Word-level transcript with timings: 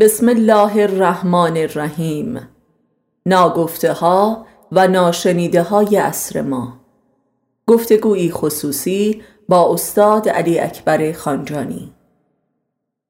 بسم 0.00 0.28
الله 0.28 0.82
الرحمن 0.82 1.56
الرحیم. 1.56 2.48
ناگفته 3.26 3.92
ها 3.92 4.46
و 4.72 4.88
ناشنیده 4.88 5.62
های 5.62 5.96
عصر 5.96 6.42
ما. 6.42 6.80
گفتگویی 7.66 8.30
خصوصی 8.30 9.22
با 9.48 9.72
استاد 9.74 10.28
علی 10.28 10.58
اکبر 10.58 11.12
خانجانی. 11.12 11.94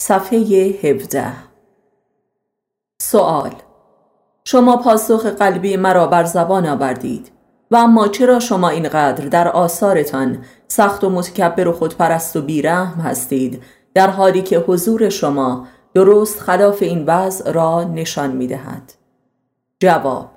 صفحه 0.03 0.39
17 0.39 1.33
سوال 3.03 3.53
شما 4.45 4.77
پاسخ 4.77 5.27
قلبی 5.27 5.77
مرا 5.77 6.07
بر 6.07 6.25
زبان 6.25 6.67
آوردید 6.67 7.33
و 7.71 7.77
اما 7.77 8.09
چرا 8.09 8.41
شما 8.41 8.69
اینقدر 8.69 9.29
در 9.29 9.49
آثارتان 9.49 10.45
سخت 10.69 11.05
و 11.05 11.11
متکبر 11.11 11.69
و 11.69 11.73
خودپرست 11.73 12.37
و 12.37 12.43
بیرحم 12.43 13.01
هستید 13.01 13.63
در 13.95 14.11
حالی 14.11 14.43
که 14.43 14.59
حضور 14.59 15.09
شما 15.09 15.67
درست 15.97 16.41
خلاف 16.41 16.83
این 16.83 17.05
وضع 17.07 17.53
را 17.53 17.85
نشان 17.85 18.31
می 18.31 18.47
دهد. 18.47 18.93
جواب 19.81 20.31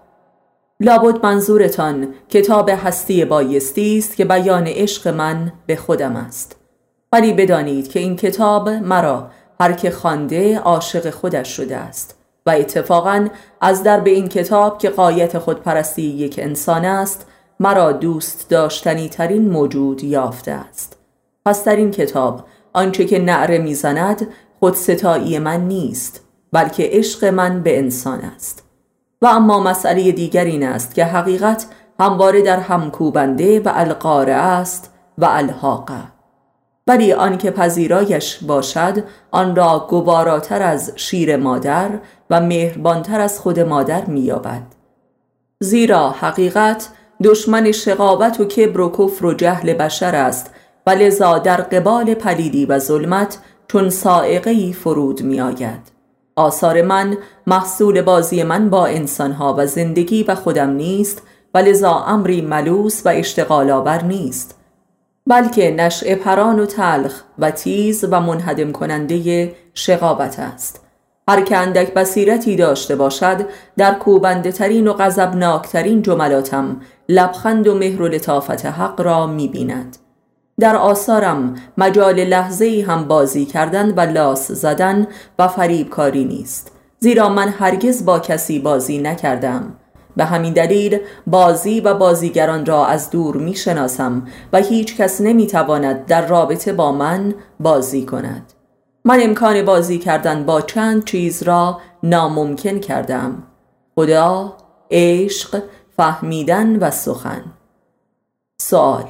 لابد 0.80 1.26
منظورتان 1.26 2.14
کتاب 2.30 2.70
هستی 2.70 3.26
بایستی 3.26 3.98
است 3.98 4.16
که 4.16 4.26
بیان 4.26 4.68
عشق 4.68 5.08
من 5.08 5.54
به 5.66 5.76
خودم 5.76 6.16
است 6.16 6.56
ولی 7.12 7.34
بدانید 7.34 7.88
که 7.88 8.00
این 8.00 8.16
کتاب 8.16 8.70
مرا 8.70 9.32
هر 9.60 9.74
که 9.74 9.92
خوانده 9.92 10.60
عاشق 10.60 11.10
خودش 11.10 11.48
شده 11.48 11.78
است 11.78 12.18
و 12.46 12.50
اتفاقا 12.50 13.28
از 13.62 13.84
در 13.84 14.00
به 14.00 14.10
این 14.10 14.28
کتاب 14.28 14.78
که 14.78 14.90
قایت 14.90 15.38
خودپرستی 15.38 16.02
یک 16.02 16.40
انسان 16.44 16.86
است 16.86 17.28
مرا 17.60 17.92
دوست 17.92 18.50
داشتنی 18.50 19.10
ترین 19.10 19.50
موجود 19.50 20.04
یافته 20.04 20.52
است 20.52 20.98
پس 21.46 21.64
در 21.64 21.76
این 21.76 21.92
کتاب 21.92 22.46
آنچه 22.74 23.06
که 23.06 23.20
نعره 23.20 23.58
می‌زند 23.58 24.28
خودستایی 24.60 25.40
من 25.40 25.68
نیست 25.68 26.22
بلکه 26.52 26.90
عشق 26.92 27.26
من 27.26 27.64
به 27.64 27.78
انسان 27.78 28.20
است. 28.20 28.64
و 29.22 29.28
اما 29.28 29.60
مسئله 29.60 30.12
دیگر 30.12 30.46
این 30.46 30.64
است 30.64 30.96
که 30.96 31.06
حقیقت 31.06 31.66
همواره 32.00 32.42
در 32.42 32.60
همکوبنده 32.60 33.60
و 33.60 33.72
القاره 33.76 34.34
است 34.34 34.94
و 35.18 35.26
الحاقه. 35.26 36.04
ولی 36.88 37.14
آنکه 37.14 37.52
پذیرایش 37.52 38.44
باشد 38.44 39.04
آن 39.32 39.56
را 39.56 39.88
گواراتر 39.90 40.62
از 40.62 40.92
شیر 40.96 41.38
مادر 41.38 41.90
و 42.30 42.42
مهربانتر 42.42 43.20
از 43.20 43.40
خود 43.40 43.60
مادر 43.60 44.06
مییابد. 44.06 44.64
زیرا 45.60 46.10
حقیقت 46.10 46.90
دشمن 47.24 47.72
شقاوت 47.72 48.40
و 48.40 48.46
کبر 48.46 48.82
و 48.82 48.90
کفر 48.90 49.26
و 49.26 49.34
جهل 49.34 49.74
بشر 49.74 50.16
است 50.16 50.52
و 50.88 50.90
لذا 50.90 51.38
در 51.38 51.62
قبال 51.62 52.14
پلیدی 52.14 52.66
و 52.66 52.80
ظلمت 52.80 53.38
چون 53.72 53.90
سائقه 53.90 54.72
فرود 54.72 55.24
می 55.24 55.42
آید. 55.42 55.92
آثار 56.36 56.82
من 56.82 57.18
محصول 57.48 58.02
بازی 58.02 58.44
من 58.44 58.70
با 58.70 58.86
انسانها 58.86 59.56
و 59.58 59.68
زندگی 59.68 60.24
و 60.24 60.36
خودم 60.36 60.70
نیست 60.70 61.22
و 61.54 61.58
لذا 61.58 61.94
امری 61.94 62.42
ملوس 62.42 63.02
و 63.06 63.10
اشتغال 63.10 63.70
آور 63.70 64.04
نیست 64.04 64.56
بلکه 65.28 65.72
نشع 65.72 66.16
پران 66.16 66.60
و 66.60 66.66
تلخ 66.66 67.24
و 67.40 67.52
تیز 67.52 68.06
و 68.12 68.20
منهدم 68.20 68.72
کننده 68.72 69.52
شقابت 69.74 70.40
است 70.40 70.86
هر 71.30 71.42
که 71.42 71.58
اندک 71.58 71.94
بصیرتی 71.94 72.56
داشته 72.56 72.96
باشد 72.96 73.46
در 73.78 73.94
کوبنده 73.94 74.52
ترین 74.52 74.88
و 74.88 74.94
غضبناکترین 74.94 76.02
جملاتم 76.02 76.82
لبخند 77.10 77.68
و 77.68 77.76
مهر 77.76 78.02
و 78.02 78.08
لطافت 78.08 78.66
حق 78.66 79.02
را 79.02 79.28
می 79.28 79.48
بیند. 79.48 79.98
در 80.60 80.76
آثارم 80.76 81.56
مجال 81.78 82.24
لحظه 82.24 82.86
هم 82.88 83.08
بازی 83.08 83.46
کردن 83.46 83.94
و 83.96 84.02
لاس 84.02 84.52
زدن 84.52 85.08
و 85.40 85.48
فریب 85.48 85.90
کاری 85.90 86.26
نیست. 86.26 86.72
زیرا 87.00 87.30
من 87.30 87.50
هرگز 87.50 88.06
با 88.06 88.20
کسی 88.20 88.60
بازی 88.60 88.98
نکردم. 88.98 89.74
به 90.18 90.26
همین 90.26 90.54
دلیل 90.54 91.00
بازی 91.28 91.80
و 91.80 91.94
بازیگران 91.94 92.66
را 92.66 92.86
از 92.86 93.10
دور 93.10 93.38
می 93.38 93.56
شناسم 93.56 94.28
و 94.54 94.58
هیچ 94.58 94.98
کس 94.98 95.22
نمی 95.22 95.48
تواند 95.48 96.06
در 96.06 96.28
رابطه 96.28 96.74
با 96.74 96.92
من 96.92 97.34
بازی 97.60 98.06
کند. 98.06 98.54
من 99.06 99.20
امکان 99.22 99.66
بازی 99.66 100.00
کردن 100.00 100.44
با 100.44 100.62
چند 100.62 101.06
چیز 101.06 101.44
را 101.44 101.80
ناممکن 102.04 102.80
کردم. 102.80 103.44
خدا، 103.96 104.58
عشق، 104.92 105.64
فهمیدن 105.98 106.76
و 106.76 106.92
سخن. 106.92 107.44
سوال 108.58 109.06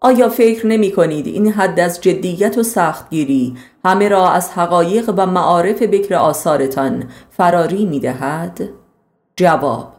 آیا 0.00 0.28
فکر 0.28 0.66
نمی 0.66 0.92
کنید 0.92 1.26
این 1.26 1.52
حد 1.52 1.80
از 1.80 2.00
جدیت 2.00 2.58
و 2.58 2.62
سختگیری 2.62 3.54
همه 3.84 4.08
را 4.08 4.30
از 4.30 4.50
حقایق 4.50 5.14
و 5.16 5.26
معارف 5.26 5.82
بکر 5.82 6.14
آثارتان 6.14 7.04
فراری 7.30 7.84
می 7.84 8.00
دهد؟ 8.00 8.68
جواب 9.36 9.92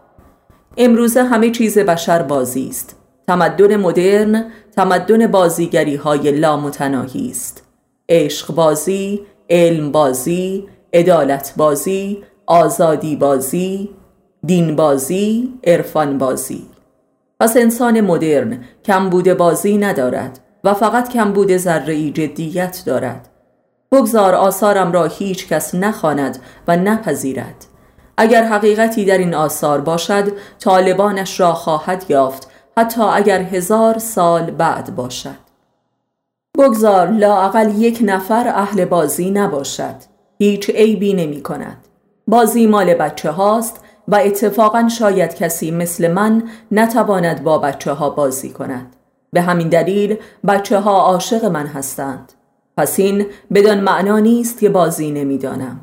امروزه 0.77 1.23
همه 1.23 1.51
چیز 1.51 1.77
بشر 1.77 2.21
بازی 2.21 2.67
است. 2.69 2.95
تمدن 3.27 3.75
مدرن 3.75 4.51
تمدن 4.75 5.27
بازیگری 5.27 5.95
های 5.95 6.31
لامتناهی 6.31 7.29
است. 7.29 7.63
عشق 8.09 8.55
بازی، 8.55 9.21
علم 9.49 9.91
بازی، 9.91 10.67
عدالت 10.93 11.53
بازی، 11.57 12.23
آزادی 12.45 13.15
بازی، 13.15 13.89
دین 14.45 14.75
بازی، 14.75 15.53
عرفان 15.63 16.17
بازی. 16.17 16.68
پس 17.39 17.57
انسان 17.57 18.01
مدرن 18.01 18.63
کمبود 18.85 19.33
بازی 19.33 19.77
ندارد 19.77 20.39
و 20.63 20.73
فقط 20.73 21.09
کمبود 21.09 21.57
ذره 21.57 22.09
جدیت 22.09 22.83
دارد. 22.85 23.29
بگذار 23.91 24.35
آثارم 24.35 24.91
را 24.91 25.05
هیچ 25.05 25.47
کس 25.47 25.75
نخواند 25.75 26.39
و 26.67 26.77
نپذیرد. 26.77 27.65
اگر 28.17 28.43
حقیقتی 28.43 29.05
در 29.05 29.17
این 29.17 29.33
آثار 29.33 29.81
باشد 29.81 30.31
طالبانش 30.59 31.39
را 31.39 31.53
خواهد 31.53 32.05
یافت 32.09 32.47
حتی 32.77 33.01
اگر 33.01 33.41
هزار 33.41 33.97
سال 33.97 34.51
بعد 34.51 34.95
باشد. 34.95 35.49
بگذار 36.57 37.07
لاقل 37.11 37.81
یک 37.81 37.99
نفر 38.01 38.47
اهل 38.47 38.85
بازی 38.85 39.31
نباشد. 39.31 39.95
هیچ 40.39 40.69
عیبی 40.69 41.13
نمی 41.13 41.41
کند 41.41 41.77
بازی 42.27 42.67
مال 42.67 42.93
بچه 42.93 43.31
هاست 43.31 43.83
و 44.11 44.15
اتفاقا 44.15 44.87
شاید 44.87 45.35
کسی 45.35 45.71
مثل 45.71 46.11
من 46.11 46.43
نتواند 46.71 47.43
با 47.43 47.57
بچه 47.57 47.91
ها 47.91 48.09
بازی 48.09 48.49
کند. 48.49 48.95
به 49.33 49.41
همین 49.41 49.69
دلیل 49.69 50.17
بچه 50.47 50.79
ها 50.79 51.01
عاشق 51.01 51.45
من 51.45 51.67
هستند. 51.67 52.33
پس 52.77 52.99
این 52.99 53.25
بدان 53.53 53.79
معنا 53.79 54.19
نیست 54.19 54.59
که 54.59 54.69
بازی 54.69 55.11
نمی‌دانم. 55.11 55.79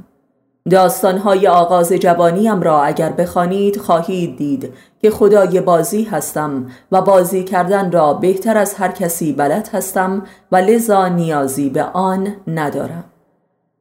داستانهای 0.70 1.48
آغاز 1.48 1.92
جوانیم 1.92 2.62
را 2.62 2.82
اگر 2.82 3.12
بخوانید 3.12 3.76
خواهید 3.76 4.36
دید 4.36 4.72
که 5.02 5.10
خدای 5.10 5.60
بازی 5.60 6.04
هستم 6.04 6.66
و 6.92 7.02
بازی 7.02 7.44
کردن 7.44 7.92
را 7.92 8.14
بهتر 8.14 8.58
از 8.58 8.74
هر 8.74 8.92
کسی 8.92 9.32
بلد 9.32 9.68
هستم 9.72 10.22
و 10.52 10.56
لذا 10.56 11.08
نیازی 11.08 11.70
به 11.70 11.82
آن 11.82 12.36
ندارم. 12.46 13.04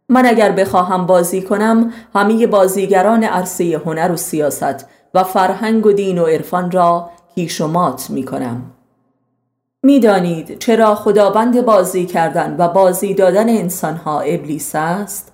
من 0.09 0.25
اگر 0.25 0.51
بخواهم 0.51 1.05
بازی 1.05 1.41
کنم 1.41 1.93
همه 2.15 2.47
بازیگران 2.47 3.23
عرصه 3.23 3.81
هنر 3.85 4.11
و 4.11 4.17
سیاست 4.17 4.85
و 5.13 5.23
فرهنگ 5.23 5.85
و 5.85 5.91
دین 5.91 6.17
و 6.17 6.25
عرفان 6.25 6.71
را 6.71 7.09
کیش 7.35 7.61
و 7.61 7.67
مات 7.67 8.09
می 8.09 8.23
کنم 8.23 8.61
می‌دانید 9.83 10.59
چرا 10.59 10.95
خداوند 10.95 11.65
بازی 11.65 12.05
کردن 12.05 12.55
و 12.59 12.67
بازی 12.67 13.13
دادن 13.13 13.49
انسانها 13.49 14.19
ابلیس 14.19 14.71
است؟ 14.75 15.31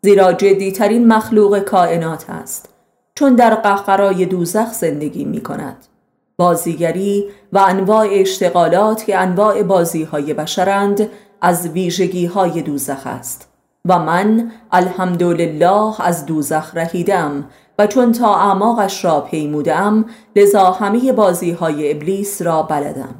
زیرا 0.00 0.32
جدیترین 0.32 1.08
مخلوق 1.08 1.58
کائنات 1.58 2.30
است. 2.30 2.68
چون 3.14 3.34
در 3.34 3.54
قهقرای 3.54 4.26
دوزخ 4.26 4.72
زندگی 4.72 5.24
می 5.24 5.40
کند 5.40 5.76
بازیگری 6.36 7.24
و 7.52 7.58
انواع 7.58 8.08
اشتغالات 8.10 9.04
که 9.04 9.18
انواع 9.18 9.62
بازی 9.62 10.02
های 10.02 10.34
بشرند 10.34 11.08
از 11.40 11.68
ویژگی 11.68 12.26
های 12.26 12.62
دوزخ 12.62 13.06
است. 13.06 13.53
و 13.88 13.98
من 13.98 14.50
الحمدلله 14.72 16.00
از 16.00 16.26
دوزخ 16.26 16.76
رهیدم 16.76 17.44
و 17.78 17.86
چون 17.86 18.12
تا 18.12 18.34
اعماقش 18.34 19.04
را 19.04 19.20
پیمودم 19.20 20.04
لذا 20.36 20.70
همه 20.70 21.12
بازی 21.12 21.50
های 21.50 21.90
ابلیس 21.90 22.42
را 22.42 22.62
بلدم. 22.62 23.14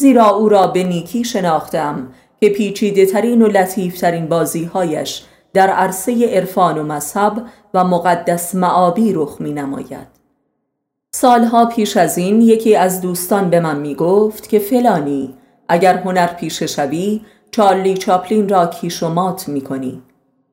زیرا 0.00 0.28
او 0.28 0.48
را 0.48 0.66
به 0.66 0.84
نیکی 0.84 1.24
شناختم 1.24 2.08
که 2.40 2.48
پیچیده 2.48 3.06
ترین 3.06 3.42
و 3.42 3.46
لطیف 3.46 4.00
ترین 4.00 4.28
بازی 4.28 4.64
هایش 4.64 5.24
در 5.52 5.70
عرصه 5.70 6.34
عرفان 6.34 6.78
و 6.78 6.82
مذهب 6.82 7.42
و 7.74 7.84
مقدس 7.84 8.54
معابی 8.54 9.12
رخ 9.12 9.36
می 9.40 9.52
نماید 9.52 10.06
سالها 11.14 11.66
پیش 11.66 11.96
از 11.96 12.18
این 12.18 12.40
یکی 12.40 12.76
از 12.76 13.00
دوستان 13.00 13.50
به 13.50 13.60
من 13.60 13.78
می 13.78 13.94
گفت 13.94 14.48
که 14.48 14.58
فلانی 14.58 15.34
اگر 15.68 15.96
هنر 15.96 16.26
پیش 16.26 16.62
شوی 16.62 17.20
چارلی 17.50 17.96
چاپلین 17.96 18.48
را 18.48 18.66
کیش 18.66 19.02
و 19.02 19.08
مات 19.08 19.48
می 19.48 19.60
کنی 19.60 20.02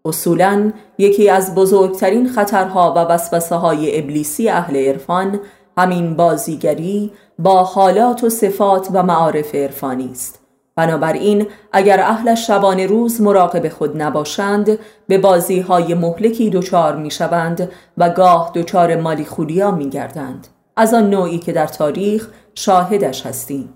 اصولا 0.05 0.71
یکی 0.97 1.29
از 1.29 1.55
بزرگترین 1.55 2.29
خطرها 2.29 2.93
و 2.93 2.99
وسوسه 2.99 3.55
های 3.55 3.99
ابلیسی 3.99 4.49
اهل 4.49 4.75
عرفان 4.75 5.39
همین 5.77 6.15
بازیگری 6.15 7.11
با 7.39 7.63
حالات 7.63 8.23
و 8.23 8.29
صفات 8.29 8.87
و 8.93 9.03
معارف 9.03 9.55
عرفانی 9.55 10.09
است. 10.11 10.39
بنابراین 10.75 11.47
اگر 11.71 11.99
اهل 11.99 12.35
شبان 12.35 12.79
روز 12.79 13.21
مراقب 13.21 13.69
خود 13.69 14.01
نباشند 14.01 14.79
به 15.07 15.17
بازی 15.17 15.59
های 15.59 15.93
مهلکی 15.93 16.49
دچار 16.49 16.95
می 16.95 17.11
شوند 17.11 17.71
و 17.97 18.09
گاه 18.09 18.51
دچار 18.55 18.95
مالی 18.95 19.25
خوریا 19.25 19.71
می 19.71 19.89
گردند 19.89 20.47
از 20.75 20.93
آن 20.93 21.09
نوعی 21.09 21.39
که 21.39 21.51
در 21.51 21.67
تاریخ 21.67 22.29
شاهدش 22.55 23.25
هستیم. 23.25 23.73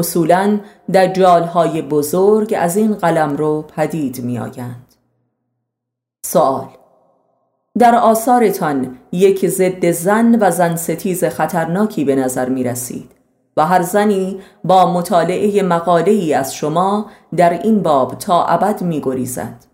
اصولا 0.00 0.60
دجال 0.94 1.42
های 1.42 1.82
بزرگ 1.82 2.54
از 2.58 2.76
این 2.76 2.94
قلم 2.94 3.36
رو 3.36 3.62
پدید 3.62 4.24
می 4.24 4.38
آیند. 4.38 4.94
سوال 6.26 6.68
در 7.78 7.94
آثارتان 7.94 8.96
یک 9.12 9.48
ضد 9.48 9.90
زن 9.90 10.38
و 10.40 10.50
زن 10.50 10.76
ستیز 10.76 11.24
خطرناکی 11.24 12.04
به 12.04 12.16
نظر 12.16 12.48
می 12.48 12.64
رسید 12.64 13.10
و 13.56 13.66
هر 13.66 13.82
زنی 13.82 14.40
با 14.64 14.92
مطالعه 14.92 15.62
مقاله 15.62 16.12
ای 16.12 16.34
از 16.34 16.54
شما 16.54 17.06
در 17.36 17.52
این 17.62 17.82
باب 17.82 18.14
تا 18.18 18.44
ابد 18.44 18.82
می 18.82 19.00
گریزد. 19.00 19.64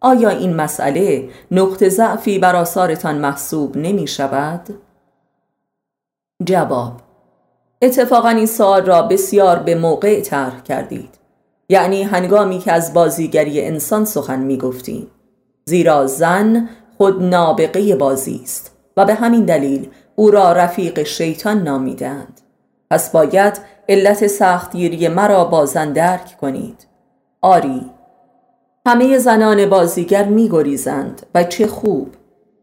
آیا 0.00 0.28
این 0.28 0.56
مسئله 0.56 1.28
نقط 1.50 1.84
ضعفی 1.84 2.38
بر 2.38 2.56
آثارتان 2.56 3.18
محسوب 3.18 3.76
نمی 3.76 4.06
شود؟ 4.06 4.74
جواب 6.44 7.03
اتفاقا 7.84 8.28
این 8.28 8.46
سوال 8.46 8.86
را 8.86 9.02
بسیار 9.02 9.58
به 9.58 9.74
موقع 9.74 10.20
طرح 10.20 10.62
کردید. 10.62 11.18
یعنی 11.68 12.02
هنگامی 12.02 12.58
که 12.58 12.72
از 12.72 12.94
بازیگری 12.94 13.60
انسان 13.60 14.04
سخن 14.04 14.40
می 14.40 14.58
گفتیم 14.58 15.06
زیرا 15.64 16.06
زن 16.06 16.68
خود 16.98 17.22
نابغه 17.22 17.96
بازی 17.96 18.40
است 18.42 18.76
و 18.96 19.04
به 19.04 19.14
همین 19.14 19.44
دلیل 19.44 19.88
او 20.16 20.30
را 20.30 20.52
رفیق 20.52 21.02
شیطان 21.02 21.62
نامیدند 21.62 22.40
پس 22.90 23.10
باید 23.10 23.60
علت 23.88 24.26
سختگیری 24.26 25.08
مرا 25.08 25.44
با 25.44 25.66
زن 25.66 25.92
درک 25.92 26.36
کنید. 26.40 26.86
آری 27.40 27.90
همه 28.86 29.18
زنان 29.18 29.66
بازیگر 29.66 30.24
می 30.24 30.48
گریزند 30.48 31.26
و 31.34 31.44
چه 31.44 31.66
خوب. 31.66 32.08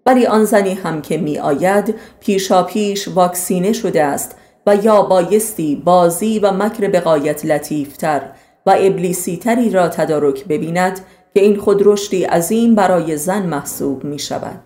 ولی 0.05 0.25
آن 0.25 0.45
زنی 0.45 0.73
هم 0.73 1.01
که 1.01 1.17
می 1.17 1.39
آید 1.39 1.95
پیشا 2.19 2.63
پیش 2.63 3.07
واکسینه 3.07 3.73
شده 3.73 4.03
است 4.03 4.35
و 4.65 4.75
یا 4.75 5.01
بایستی 5.01 5.75
بازی 5.75 6.39
و 6.39 6.51
مکر 6.51 6.87
بقایت 6.87 7.45
لطیفتر 7.45 8.21
و 8.65 8.75
ابلیسی 8.79 9.37
تری 9.37 9.69
را 9.69 9.89
تدارک 9.89 10.45
ببیند 10.45 10.99
که 11.33 11.41
این 11.41 11.57
خود 11.57 11.81
رشدی 11.85 12.23
عظیم 12.23 12.75
برای 12.75 13.17
زن 13.17 13.45
محسوب 13.45 14.03
می 14.03 14.19
شود 14.19 14.59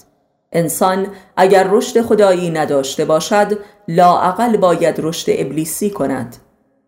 انسان 0.52 1.08
اگر 1.38 1.68
رشد 1.72 2.02
خدایی 2.02 2.50
نداشته 2.50 3.06
باشد 3.06 3.58
لاعقل 3.88 4.58
باید 4.58 4.96
رشد 4.98 5.32
ابلیسی 5.38 5.90
کند. 5.90 6.36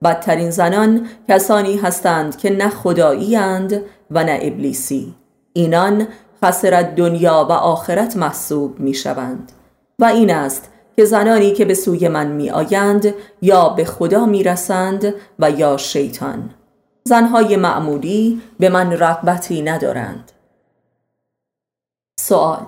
بدترین 0.04 0.50
زنان 0.50 1.08
کسانی 1.30 1.78
هستند 1.78 2.38
که 2.38 2.50
نه 2.50 2.70
خدایی 2.70 3.36
اند 3.36 3.82
و 4.12 4.24
نه 4.24 4.40
ابلیسی. 4.42 5.16
اینان 5.54 6.08
خسرت 6.44 6.96
دنیا 6.96 7.48
و 7.50 7.52
آخرت 7.52 8.18
محسوب 8.18 8.80
می 8.80 8.94
شوند 8.94 9.52
و 10.00 10.06
این 10.06 10.32
است 10.32 10.72
که 10.98 11.06
زنانی 11.06 11.52
که 11.52 11.66
به 11.66 11.74
سوی 11.74 12.08
من 12.08 12.28
می 12.28 12.50
آیند 12.50 13.14
یا 13.42 13.70
به 13.70 13.86
خدا 13.86 14.26
می 14.26 14.44
رسند 14.44 15.14
و 15.40 15.52
یا 15.52 15.78
شیطان. 15.78 16.50
زنهای 17.04 17.56
معمولی 17.56 18.42
به 18.60 18.70
من 18.70 18.92
رغبتی 18.92 19.62
ندارند. 19.62 20.32
سوال 22.20 22.66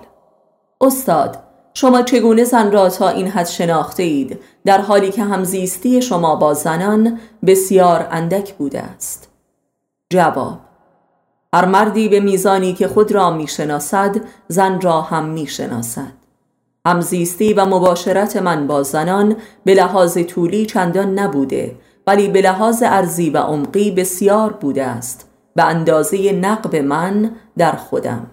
استاد 0.80 1.38
شما 1.74 2.02
چگونه 2.02 2.44
زن 2.44 2.72
را 2.72 2.88
تا 2.88 3.08
این 3.08 3.28
حد 3.28 3.46
شناخته 3.46 4.02
اید 4.02 4.40
در 4.64 4.80
حالی 4.80 5.10
که 5.10 5.22
همزیستی 5.22 6.02
شما 6.02 6.36
با 6.36 6.54
زنان 6.54 7.20
بسیار 7.46 8.08
اندک 8.10 8.54
بوده 8.54 8.80
است. 8.80 9.28
جواب 10.10 10.58
هر 11.54 11.64
مردی 11.64 12.08
به 12.08 12.20
میزانی 12.20 12.72
که 12.72 12.88
خود 12.88 13.12
را 13.12 13.30
می‌شناسد 13.30 14.16
زن 14.48 14.80
را 14.80 15.00
هم 15.00 15.24
می‌شناسد. 15.24 16.19
همزیستی 16.86 17.52
و 17.52 17.64
مباشرت 17.64 18.36
من 18.36 18.66
با 18.66 18.82
زنان 18.82 19.36
به 19.64 19.74
لحاظ 19.74 20.18
طولی 20.18 20.66
چندان 20.66 21.18
نبوده 21.18 21.76
ولی 22.06 22.28
به 22.28 22.40
لحاظ 22.42 22.82
ارزی 22.86 23.30
و 23.30 23.38
عمقی 23.38 23.90
بسیار 23.90 24.52
بوده 24.52 24.84
است 24.84 25.30
به 25.54 25.64
اندازه 25.64 26.32
نقب 26.32 26.76
من 26.76 27.30
در 27.58 27.72
خودم. 27.72 28.26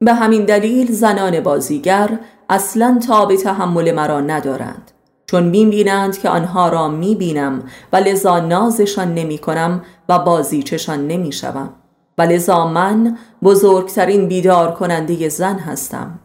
به 0.00 0.14
همین 0.14 0.44
دلیل 0.44 0.92
زنان 0.92 1.40
بازیگر 1.40 2.18
اصلا 2.48 3.00
تاب 3.06 3.36
تحمل 3.36 3.92
مرا 3.92 4.20
ندارند 4.20 4.90
چون 5.26 5.42
می 5.42 5.66
بینند 5.66 6.18
که 6.18 6.28
آنها 6.28 6.68
را 6.68 6.88
می 6.88 7.14
بینم 7.14 7.62
و 7.92 7.96
لذا 7.96 8.40
نازشان 8.40 9.14
نمی 9.14 9.38
کنم 9.38 9.82
و 10.08 10.18
بازیچشان 10.18 11.06
نمی 11.06 11.32
شوم 11.32 11.70
و 12.18 12.22
لذا 12.22 12.66
من 12.66 13.18
بزرگترین 13.42 14.28
بیدار 14.28 14.74
کننده 14.74 15.28
زن 15.28 15.58
هستم. 15.58 16.18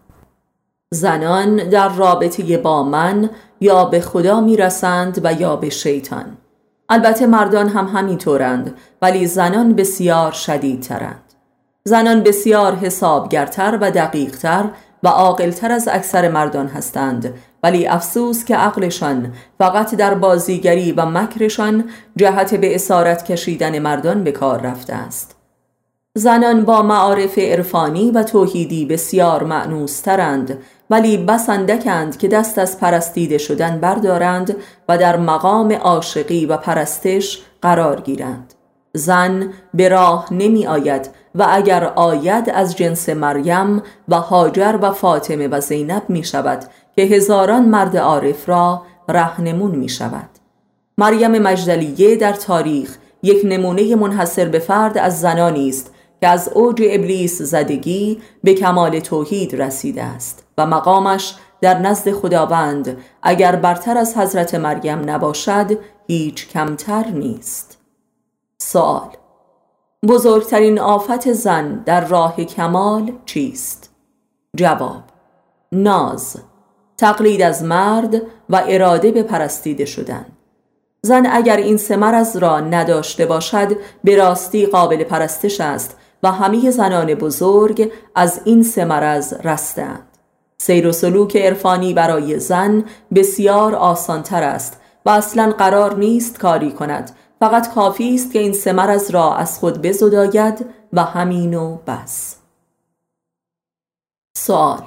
زنان 0.93 1.55
در 1.55 1.89
رابطه 1.89 2.57
با 2.57 2.83
من 2.83 3.29
یا 3.61 3.85
به 3.85 3.99
خدا 3.99 4.41
می 4.41 4.57
رسند 4.57 5.21
و 5.23 5.33
یا 5.33 5.55
به 5.55 5.69
شیطان. 5.69 6.37
البته 6.89 7.25
مردان 7.25 7.69
هم 7.69 7.87
همینطورند 7.87 8.77
ولی 9.01 9.27
زنان 9.27 9.73
بسیار 9.73 10.31
شدیدترند. 10.31 11.33
زنان 11.83 12.23
بسیار 12.23 12.75
حسابگرتر 12.75 13.77
و 13.81 13.91
دقیقتر 13.91 14.69
و 15.03 15.07
عاقلتر 15.07 15.71
از 15.71 15.87
اکثر 15.91 16.31
مردان 16.31 16.67
هستند 16.67 17.33
ولی 17.63 17.87
افسوس 17.87 18.45
که 18.45 18.55
عقلشان 18.55 19.33
فقط 19.59 19.95
در 19.95 20.13
بازیگری 20.13 20.91
و 20.91 21.05
مکرشان 21.05 21.89
جهت 22.15 22.55
به 22.55 22.75
اسارت 22.75 23.25
کشیدن 23.25 23.79
مردان 23.79 24.23
به 24.23 24.31
کار 24.31 24.61
رفته 24.61 24.93
است. 24.93 25.34
زنان 26.17 26.65
با 26.65 26.81
معارف 26.81 27.37
عرفانی 27.37 28.11
و 28.11 28.23
توحیدی 28.23 28.85
بسیار 28.85 29.43
معنوسترند 29.43 30.57
ولی 30.89 31.17
بس 31.17 31.49
اندکند 31.49 32.17
که 32.17 32.27
دست 32.27 32.57
از 32.57 32.79
پرستیده 32.79 33.37
شدن 33.37 33.79
بردارند 33.79 34.55
و 34.89 34.97
در 34.97 35.17
مقام 35.17 35.71
عاشقی 35.71 36.45
و 36.45 36.57
پرستش 36.57 37.41
قرار 37.61 38.01
گیرند. 38.01 38.53
زن 38.93 39.49
به 39.73 39.89
راه 39.89 40.33
نمی 40.33 40.67
آید 40.67 41.09
و 41.35 41.47
اگر 41.49 41.83
آید 41.83 42.49
از 42.49 42.77
جنس 42.77 43.09
مریم 43.09 43.83
و 44.09 44.15
هاجر 44.15 44.79
و 44.81 44.91
فاطمه 44.91 45.47
و 45.47 45.61
زینب 45.61 46.03
می 46.09 46.23
شود 46.23 46.65
که 46.95 47.01
هزاران 47.01 47.65
مرد 47.65 47.97
عارف 47.97 48.49
را 48.49 48.81
رهنمون 49.09 49.71
می 49.71 49.89
شود. 49.89 50.29
مریم 50.97 51.31
مجدلیه 51.31 52.15
در 52.15 52.33
تاریخ 52.33 52.97
یک 53.23 53.41
نمونه 53.43 53.95
منحصر 53.95 54.45
به 54.45 54.59
فرد 54.59 54.97
از 54.97 55.21
زنانی 55.21 55.69
است 55.69 55.94
که 56.21 56.27
از 56.27 56.49
اوج 56.53 56.81
ابلیس 56.85 57.41
زدگی 57.41 58.21
به 58.43 58.53
کمال 58.53 58.99
توحید 58.99 59.61
رسیده 59.61 60.03
است 60.03 60.47
و 60.57 60.65
مقامش 60.65 61.35
در 61.61 61.79
نزد 61.79 62.11
خداوند 62.11 62.97
اگر 63.23 63.55
برتر 63.55 63.97
از 63.97 64.17
حضرت 64.17 64.55
مریم 64.55 65.09
نباشد 65.09 65.77
هیچ 66.07 66.49
کمتر 66.49 67.07
نیست 67.07 67.77
سوال 68.57 69.09
بزرگترین 70.07 70.79
آفت 70.79 71.33
زن 71.33 71.83
در 71.85 72.07
راه 72.07 72.43
کمال 72.43 73.11
چیست؟ 73.25 73.89
جواب 74.57 75.03
ناز 75.71 76.35
تقلید 76.97 77.41
از 77.41 77.63
مرد 77.63 78.21
و 78.49 78.63
اراده 78.67 79.11
به 79.11 79.23
پرستیده 79.23 79.85
شدن 79.85 80.25
زن 81.01 81.25
اگر 81.31 81.57
این 81.57 81.77
سمرز 81.77 82.37
را 82.37 82.59
نداشته 82.59 83.25
باشد 83.25 83.77
به 84.03 84.15
راستی 84.15 84.65
قابل 84.65 85.03
پرستش 85.03 85.61
است 85.61 85.97
و 86.25 86.31
همه 86.31 86.71
زنان 86.71 87.13
بزرگ 87.13 87.91
از 88.15 88.41
این 88.45 88.63
سمرز 88.63 89.33
رستند. 89.33 90.07
سیر 90.57 90.87
و 90.87 90.91
سلوک 90.91 91.37
عرفانی 91.37 91.93
برای 91.93 92.39
زن 92.39 92.83
بسیار 93.15 93.75
آسانتر 93.75 94.43
است 94.43 94.81
و 95.05 95.09
اصلا 95.09 95.53
قرار 95.57 95.95
نیست 95.95 96.39
کاری 96.39 96.71
کند. 96.71 97.11
فقط 97.39 97.73
کافی 97.73 98.15
است 98.15 98.33
که 98.33 98.39
این 98.39 98.53
سمرز 98.53 99.11
را 99.11 99.35
از 99.35 99.59
خود 99.59 99.81
بزداید 99.81 100.65
و 100.93 101.03
همین 101.03 101.53
و 101.53 101.77
بس. 101.87 102.35
سوال 104.37 104.81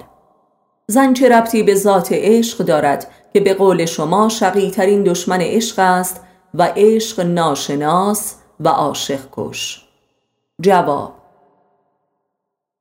زن 0.86 1.12
چه 1.12 1.28
ربطی 1.28 1.62
به 1.62 1.74
ذات 1.74 2.08
عشق 2.12 2.58
دارد 2.58 3.10
که 3.32 3.40
به 3.40 3.54
قول 3.54 3.86
شما 3.86 4.28
شقیترین 4.28 5.02
دشمن 5.02 5.40
عشق 5.40 5.78
است 5.78 6.20
و 6.54 6.72
عشق 6.76 7.20
ناشناس 7.20 8.34
و 8.60 8.68
عاشق 8.68 9.20
کش؟ 9.32 9.84
جواب 10.62 11.17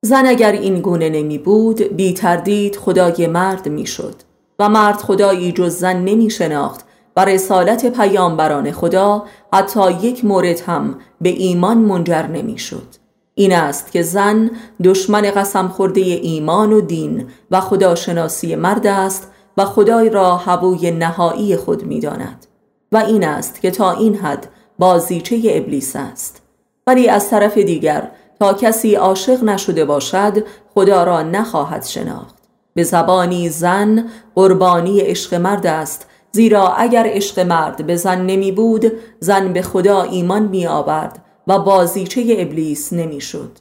زن 0.02 0.26
اگر 0.26 0.52
این 0.52 0.82
گونه 0.82 1.10
نمی 1.10 1.38
بود 1.38 1.82
بی 1.82 2.14
تردید 2.14 2.76
خدای 2.76 3.28
مرد 3.28 3.70
می 3.70 3.86
شد 3.86 4.16
و 4.60 4.70
مرد 4.70 4.96
خدایی 4.96 5.52
جز 5.52 5.76
زن 5.76 5.96
نمی 5.96 6.30
شناخت 6.30 6.86
و 7.16 7.26
رسالت 7.26 7.86
پیامبران 7.86 8.72
خدا 8.72 9.26
حتی 9.54 9.92
یک 9.92 10.26
مورد 10.26 10.60
هم 10.60 11.00
به 11.22 11.30
ایمان 11.30 11.78
منجر 11.78 12.28
نمی 12.28 12.58
شد 12.58 12.88
این 13.36 13.54
است 13.54 13.92
که 13.92 14.02
زن 14.02 14.52
دشمن 14.84 15.22
قسم 15.22 15.68
خورده 15.68 16.02
ایمان 16.02 16.74
و 16.74 16.82
دین 16.82 17.28
و 17.52 17.62
خداشناسی 17.62 18.56
مرد 18.56 18.88
است 18.88 19.32
و 19.58 19.66
خدای 19.66 20.10
را 20.10 20.36
هوای 20.36 20.92
نهایی 20.92 21.58
خود 21.58 21.84
می 21.84 22.00
داند. 22.00 22.46
و 22.92 22.98
این 22.98 23.24
است 23.24 23.62
که 23.62 23.72
تا 23.72 23.92
این 23.92 24.16
حد 24.16 24.48
بازیچه 24.80 25.42
ابلیس 25.46 25.96
است 25.96 26.42
ولی 26.88 27.10
از 27.10 27.30
طرف 27.30 27.58
دیگر 27.58 28.12
تا 28.40 28.54
کسی 28.54 28.96
عاشق 28.96 29.44
نشده 29.44 29.86
باشد 29.86 30.44
خدا 30.74 31.04
را 31.04 31.22
نخواهد 31.22 31.86
شناخت. 31.86 32.36
به 32.74 32.84
زبانی 32.84 33.50
زن 33.50 34.06
قربانی 34.36 35.00
عشق 35.00 35.34
مرد 35.34 35.68
است. 35.68 36.08
زیرا 36.32 36.68
اگر 36.68 37.04
عشق 37.08 37.40
مرد 37.40 37.86
به 37.88 37.96
زن 37.96 38.22
نمی 38.26 38.52
بود 38.52 38.92
زن 39.20 39.54
به 39.54 39.62
خدا 39.62 40.02
ایمان 40.02 40.44
می 40.44 40.68
آورد 40.68 41.20
و 41.48 41.60
بازیچه 41.60 42.36
ابلیس 42.38 42.94
نمی 42.94 43.22
شد. 43.22 43.52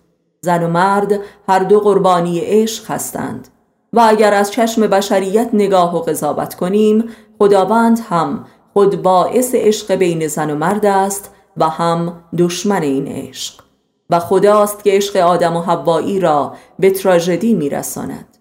زن 0.41 0.63
و 0.63 0.69
مرد 0.69 1.21
هر 1.49 1.59
دو 1.59 1.81
قربانی 1.81 2.41
عشق 2.41 2.91
هستند. 2.91 3.49
و 3.93 4.07
اگر 4.09 4.35
از 4.35 4.51
چشم 4.51 4.87
بشریت 4.87 5.51
نگاه 5.53 5.97
و 5.97 6.01
قضاوت 6.01 6.55
کنیم 6.55 7.05
خداوند 7.39 8.01
هم 8.09 8.47
خود 8.73 9.03
باعث 9.03 9.55
عشق 9.55 9.95
بین 9.95 10.27
زن 10.27 10.51
و 10.51 10.55
مرد 10.55 10.87
است 10.87 11.31
و 11.57 11.69
هم 11.69 12.23
دشمن 12.39 12.83
این 12.83 13.07
عشق. 13.09 13.66
و 14.11 14.19
خداست 14.19 14.85
که 14.85 14.93
عشق 14.93 15.17
آدم 15.17 15.57
و 15.57 15.61
حوایی 15.61 16.21
را 16.21 16.55
به 16.79 16.91
تراژدی 16.91 17.55
میرساند. 17.55 18.39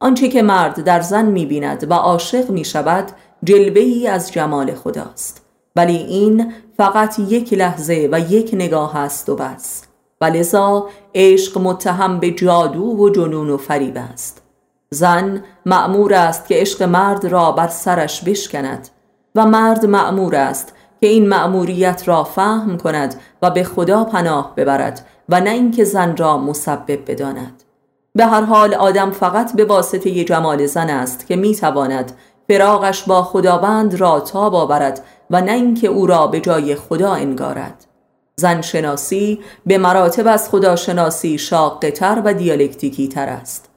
آنچه 0.00 0.28
که 0.28 0.42
مرد 0.42 0.84
در 0.84 1.00
زن 1.00 1.26
می‌بیند 1.26 1.90
و 1.90 1.94
عاشق 1.94 2.50
می‌شود 2.50 3.04
جلوه 3.44 3.80
ای 3.80 4.08
از 4.08 4.32
جمال 4.32 4.74
خداست. 4.74 5.42
ولی 5.76 5.96
این 5.96 6.52
فقط 6.76 7.18
یک 7.18 7.52
لحظه 7.52 8.08
و 8.12 8.20
یک 8.20 8.50
نگاه 8.52 8.96
است 8.96 9.28
و 9.28 9.36
بس. 9.36 9.82
و 10.20 10.24
لذا 10.24 10.88
عشق 11.14 11.58
متهم 11.58 12.20
به 12.20 12.30
جادو 12.30 12.84
و 12.84 13.10
جنون 13.10 13.50
و 13.50 13.56
فریب 13.56 13.96
است. 14.12 14.42
زن 14.90 15.44
معمور 15.66 16.14
است 16.14 16.46
که 16.46 16.54
عشق 16.54 16.82
مرد 16.82 17.26
را 17.26 17.52
بر 17.52 17.68
سرش 17.68 18.22
بشکند 18.22 18.88
و 19.34 19.46
مرد 19.46 19.86
معمور 19.86 20.36
است 20.36 20.72
که 21.00 21.06
این 21.06 21.28
مأموریت 21.28 22.02
را 22.06 22.24
فهم 22.24 22.76
کند 22.76 23.14
و 23.42 23.50
به 23.50 23.64
خدا 23.64 24.04
پناه 24.04 24.52
ببرد 24.56 25.06
و 25.28 25.40
نه 25.40 25.50
اینکه 25.50 25.84
زن 25.84 26.16
را 26.16 26.38
مسبب 26.38 27.10
بداند. 27.10 27.62
به 28.14 28.26
هر 28.26 28.42
حال 28.42 28.74
آدم 28.74 29.10
فقط 29.10 29.56
به 29.56 29.64
واسطه 29.64 30.24
جمال 30.24 30.66
زن 30.66 30.90
است 30.90 31.26
که 31.26 31.36
می‌تواند 31.36 32.12
فراغش 32.48 33.02
با 33.02 33.22
خداوند 33.22 33.94
را 33.94 34.20
تاب 34.20 34.54
آورد 34.54 35.04
و 35.30 35.40
نه 35.40 35.52
اینکه 35.52 35.88
او 35.88 36.06
را 36.06 36.26
به 36.26 36.40
جای 36.40 36.74
خدا 36.74 37.12
انگارد. 37.12 37.84
زن 38.36 38.60
شناسی 38.60 39.40
به 39.66 39.78
مراتب 39.78 40.26
از 40.26 40.48
خدا 40.50 40.76
شناسی 40.76 41.38
شاقتر 41.38 42.22
و 42.24 42.34
دیالکتیکی 42.34 43.08
تر 43.08 43.26
است. 43.28 43.68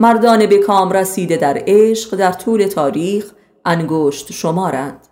مردان 0.00 0.46
به 0.46 0.58
کام 0.58 0.90
رسیده 0.90 1.36
در 1.36 1.62
عشق 1.66 2.16
در 2.16 2.32
طول 2.32 2.66
تاریخ 2.66 3.32
انگشت 3.64 4.32
شمارند. 4.32 5.07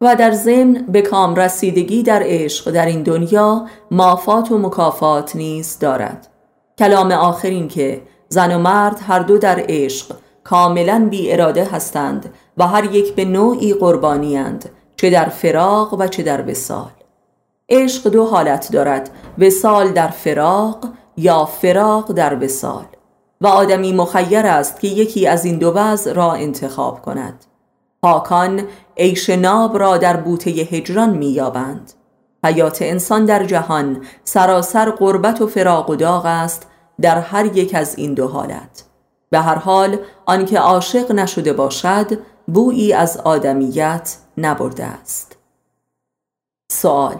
و 0.00 0.16
در 0.16 0.30
ضمن 0.30 0.72
به 0.88 1.02
کام 1.02 1.34
رسیدگی 1.34 2.02
در 2.02 2.22
عشق 2.24 2.70
در 2.70 2.86
این 2.86 3.02
دنیا 3.02 3.66
مافات 3.90 4.52
و 4.52 4.58
مکافات 4.58 5.36
نیز 5.36 5.78
دارد. 5.78 6.26
کلام 6.78 7.12
آخرین 7.12 7.68
که 7.68 8.02
زن 8.28 8.56
و 8.56 8.58
مرد 8.58 9.00
هر 9.06 9.18
دو 9.18 9.38
در 9.38 9.64
عشق 9.68 10.16
کاملا 10.44 11.08
بی 11.10 11.32
اراده 11.32 11.64
هستند 11.64 12.34
و 12.56 12.66
هر 12.66 12.84
یک 12.94 13.14
به 13.14 13.24
نوعی 13.24 13.74
قربانیند 13.74 14.70
چه 14.96 15.10
در 15.10 15.28
فراق 15.28 15.94
و 15.94 16.06
چه 16.06 16.22
در 16.22 16.50
وسال 16.50 16.90
عشق 17.68 18.08
دو 18.08 18.24
حالت 18.24 18.72
دارد 18.72 19.10
وسال 19.38 19.92
در 19.92 20.08
فراق 20.08 20.78
یا 21.16 21.44
فراق 21.44 22.12
در 22.12 22.44
وسال 22.44 22.84
و 23.40 23.46
آدمی 23.46 23.92
مخیر 23.92 24.46
است 24.46 24.80
که 24.80 24.88
یکی 24.88 25.26
از 25.26 25.44
این 25.44 25.58
دو 25.58 25.72
وضع 25.74 26.12
را 26.12 26.32
انتخاب 26.32 27.02
کند. 27.02 27.49
پاکان 28.02 28.62
عیش 28.96 29.30
ناب 29.30 29.78
را 29.78 29.96
در 29.96 30.16
بوته 30.16 30.50
هجران 30.50 31.10
مییابند. 31.10 31.92
حیات 32.44 32.82
انسان 32.82 33.24
در 33.24 33.44
جهان 33.44 34.04
سراسر 34.24 34.90
قربت 34.90 35.42
و 35.42 35.46
فراق 35.46 35.90
و 35.90 35.96
داغ 35.96 36.26
است 36.26 36.66
در 37.00 37.18
هر 37.18 37.56
یک 37.56 37.74
از 37.74 37.98
این 37.98 38.14
دو 38.14 38.28
حالت. 38.28 38.84
به 39.30 39.38
هر 39.38 39.54
حال 39.54 39.98
آنکه 40.26 40.58
عاشق 40.58 41.12
نشده 41.12 41.52
باشد 41.52 42.18
بویی 42.46 42.92
از 42.92 43.16
آدمیت 43.16 44.16
نبرده 44.38 44.84
است. 44.84 45.36
سوال 46.72 47.16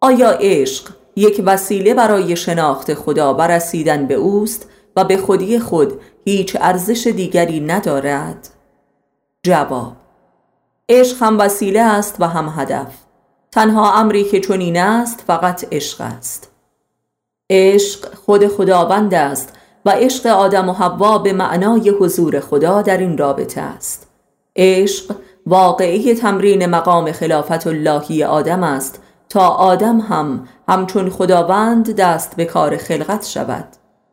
آیا 0.00 0.30
عشق 0.30 0.94
یک 1.16 1.42
وسیله 1.46 1.94
برای 1.94 2.36
شناخت 2.36 2.94
خدا 2.94 3.34
و 3.34 3.40
رسیدن 3.40 4.06
به 4.06 4.14
اوست 4.14 4.68
و 4.96 5.04
به 5.04 5.16
خودی 5.16 5.58
خود 5.58 6.00
هیچ 6.24 6.56
ارزش 6.60 7.06
دیگری 7.06 7.60
ندارد؟ 7.60 8.48
جواب 9.48 9.92
عشق 10.88 11.22
هم 11.22 11.38
وسیله 11.38 11.80
است 11.80 12.16
و 12.18 12.28
هم 12.28 12.52
هدف. 12.56 12.94
تنها 13.52 13.92
امری 13.92 14.24
که 14.24 14.40
چنین 14.40 14.76
است 14.76 15.24
فقط 15.26 15.66
عشق 15.72 16.00
است. 16.00 16.50
عشق 17.50 18.14
خود 18.14 18.46
خداوند 18.46 19.14
است 19.14 19.52
و 19.84 19.90
عشق 19.90 20.26
آدم 20.26 20.68
و 20.68 20.72
حوا 20.72 21.18
به 21.18 21.32
معنای 21.32 21.90
حضور 21.90 22.40
خدا 22.40 22.82
در 22.82 22.98
این 22.98 23.18
رابطه 23.18 23.60
است. 23.60 24.08
عشق 24.56 25.14
واقعی 25.46 26.14
تمرین 26.14 26.66
مقام 26.66 27.12
خلافت 27.12 27.66
اللهی 27.66 28.24
آدم 28.24 28.62
است 28.62 29.02
تا 29.28 29.48
آدم 29.48 30.00
هم 30.00 30.48
همچون 30.68 31.10
خداوند 31.10 31.96
دست 31.96 32.36
به 32.36 32.44
کار 32.44 32.76
خلقت 32.76 33.26
شود 33.26 33.68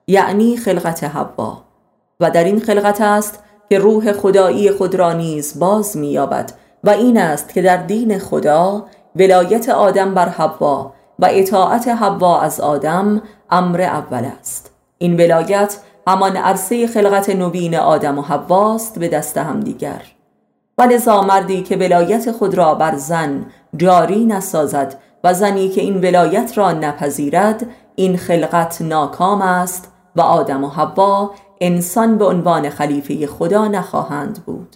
یعنی 0.08 0.58
خلقت 0.58 1.04
حوا. 1.04 1.64
و 2.20 2.32
در 2.32 2.44
این 2.44 2.60
خلقت 2.60 3.02
است 3.02 3.45
که 3.70 3.80
روح 3.80 4.12
خدایی 4.12 4.72
خود 4.72 4.96
را 4.96 5.14
نیز 5.14 5.60
باز 5.60 5.98
می‌یابد 5.98 6.52
و 6.84 6.90
این 6.90 7.18
است 7.18 7.54
که 7.54 7.62
در 7.62 7.78
دین 7.78 8.20
خدا 8.20 8.86
ولایت 9.16 9.70
آدم 9.70 10.14
بر 10.14 10.30
حوا 10.30 10.94
و 11.20 11.28
اطاعت 11.32 11.88
حوا 11.88 12.40
از 12.42 12.60
آدم 12.60 13.22
امر 13.50 13.82
اول 13.82 14.26
است. 14.40 14.72
این 14.98 15.14
ولایت 15.20 15.78
همان 16.08 16.38
عرصه 16.38 16.88
خلقت 16.88 17.30
نوین 17.30 17.76
آدم 17.76 18.20
و 18.20 18.22
حواست 18.22 19.00
به 19.00 19.08
دست 19.08 19.38
همدیگر. 19.38 20.02
و 20.78 20.84
لذا 20.84 21.22
مردی 21.22 21.64
که 21.64 21.76
ولایت 21.76 22.32
خود 22.32 22.56
را 22.56 22.76
بر 22.76 22.96
زن 22.96 23.46
جاری 23.78 24.26
نسازد 24.26 24.96
و 25.24 25.34
زنی 25.34 25.70
که 25.70 25.82
این 25.82 25.98
ولایت 25.98 26.58
را 26.58 26.72
نپذیرد 26.72 27.66
این 27.96 28.18
خلقت 28.18 28.82
ناکام 28.82 29.42
است 29.42 29.92
و 30.16 30.22
آدم 30.22 30.64
و 30.64 30.70
حوا 30.70 31.32
انسان 31.62 32.18
به 32.18 32.26
عنوان 32.26 32.70
خلیفه 32.70 33.28
خدا 33.28 33.68
نخواهند 33.68 34.46
بود. 34.46 34.76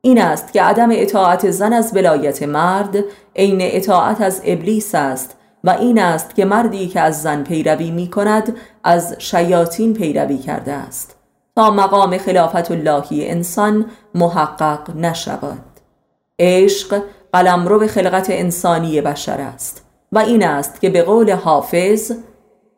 این 0.00 0.20
است 0.22 0.52
که 0.52 0.62
عدم 0.62 0.88
اطاعت 0.92 1.50
زن 1.50 1.72
از 1.72 1.96
ولایت 1.96 2.42
مرد 2.42 2.96
عین 3.36 3.58
اطاعت 3.60 4.20
از 4.20 4.42
ابلیس 4.44 4.94
است 4.94 5.36
و 5.64 5.70
این 5.70 5.98
است 5.98 6.34
که 6.34 6.44
مردی 6.44 6.88
که 6.88 7.00
از 7.00 7.22
زن 7.22 7.42
پیروی 7.42 7.90
می 7.90 8.10
کند 8.10 8.56
از 8.84 9.16
شیاطین 9.18 9.94
پیروی 9.94 10.38
کرده 10.38 10.72
است. 10.72 11.16
تا 11.56 11.70
مقام 11.70 12.18
خلافت 12.18 12.70
اللهی 12.70 13.28
انسان 13.28 13.86
محقق 14.14 14.96
نشود. 14.96 15.62
عشق 16.38 17.02
قلمرو 17.32 17.78
به 17.78 17.86
خلقت 17.86 18.26
انسانی 18.30 19.00
بشر 19.00 19.40
است 19.40 19.84
و 20.12 20.18
این 20.18 20.44
است 20.44 20.80
که 20.80 20.90
به 20.90 21.02
قول 21.02 21.32
حافظ 21.32 22.12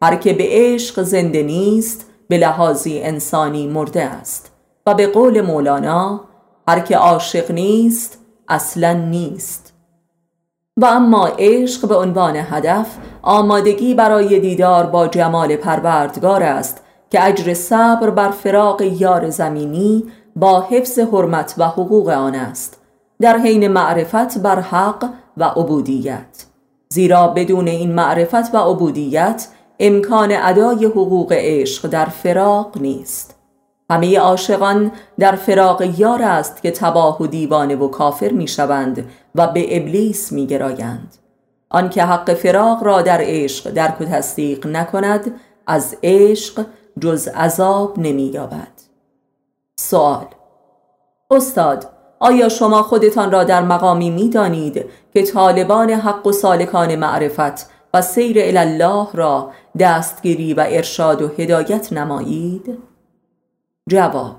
هر 0.02 0.16
که 0.16 0.32
به 0.32 0.44
عشق 0.50 1.02
زنده 1.02 1.42
نیست 1.42 2.10
به 2.28 2.38
لحاظی 2.38 3.02
انسانی 3.02 3.66
مرده 3.66 4.02
است 4.02 4.52
و 4.86 4.94
به 4.94 5.06
قول 5.06 5.40
مولانا 5.40 6.20
هر 6.68 6.80
که 6.80 6.96
عاشق 6.96 7.50
نیست 7.50 8.18
اصلا 8.48 8.92
نیست. 8.92 9.74
و 10.76 10.84
اما 10.84 11.26
عشق 11.38 11.88
به 11.88 11.96
عنوان 11.96 12.36
هدف 12.36 12.98
آمادگی 13.22 13.94
برای 13.94 14.40
دیدار 14.40 14.86
با 14.86 15.08
جمال 15.08 15.56
پروردگار 15.56 16.42
است 16.42 16.80
که 17.10 17.26
اجر 17.26 17.54
صبر 17.54 18.10
بر 18.10 18.30
فراق 18.30 18.82
یار 18.82 19.30
زمینی 19.30 20.04
با 20.36 20.60
حفظ 20.60 20.98
حرمت 20.98 21.54
و 21.58 21.68
حقوق 21.68 22.08
آن 22.08 22.34
است 22.34 22.80
در 23.20 23.38
حین 23.38 23.68
معرفت 23.68 24.38
بر 24.38 24.60
حق 24.60 25.10
و 25.36 25.44
عبودیت. 25.44 26.46
زیرا 26.88 27.28
بدون 27.28 27.68
این 27.68 27.92
معرفت 27.92 28.54
و 28.54 28.58
عبودیت 28.58 29.48
امکان 29.80 30.32
ادای 30.32 30.84
حقوق 30.84 31.32
عشق 31.32 31.88
در 31.88 32.04
فراق 32.04 32.78
نیست. 32.78 33.34
همه 33.90 34.18
عاشقان 34.18 34.92
در 35.18 35.36
فراق 35.36 35.82
یار 35.98 36.22
است 36.22 36.62
که 36.62 36.70
تباه 36.70 37.22
و 37.22 37.26
دیوانه 37.26 37.76
و 37.76 37.88
کافر 37.88 38.30
می 38.30 38.48
شوند 38.48 39.10
و 39.34 39.46
به 39.46 39.76
ابلیس 39.76 40.32
می 40.32 40.46
گرایند 40.46 41.14
آنکه 41.70 42.04
حق 42.04 42.34
فراق 42.34 42.84
را 42.84 43.02
در 43.02 43.18
عشق 43.22 43.70
درک 43.70 44.00
و 44.00 44.04
تصدیق 44.04 44.66
نکند 44.66 45.40
از 45.66 45.96
عشق 46.02 46.66
جز 47.00 47.28
عذاب 47.28 47.98
نمی 47.98 48.22
یابد 48.22 48.72
سوال 49.76 50.26
استاد 51.30 51.86
آیا 52.20 52.48
شما 52.48 52.82
خودتان 52.82 53.30
را 53.30 53.44
در 53.44 53.62
مقامی 53.62 54.10
می 54.10 54.28
دانید 54.28 54.84
که 55.14 55.22
طالبان 55.22 55.90
حق 55.90 56.26
و 56.26 56.32
سالکان 56.32 56.96
معرفت 56.96 57.73
و 57.94 58.02
سیر 58.02 58.38
الله 58.58 59.06
را 59.12 59.50
دستگیری 59.78 60.54
و 60.54 60.64
ارشاد 60.68 61.22
و 61.22 61.28
هدایت 61.38 61.92
نمایید؟ 61.92 62.78
جواب 63.88 64.36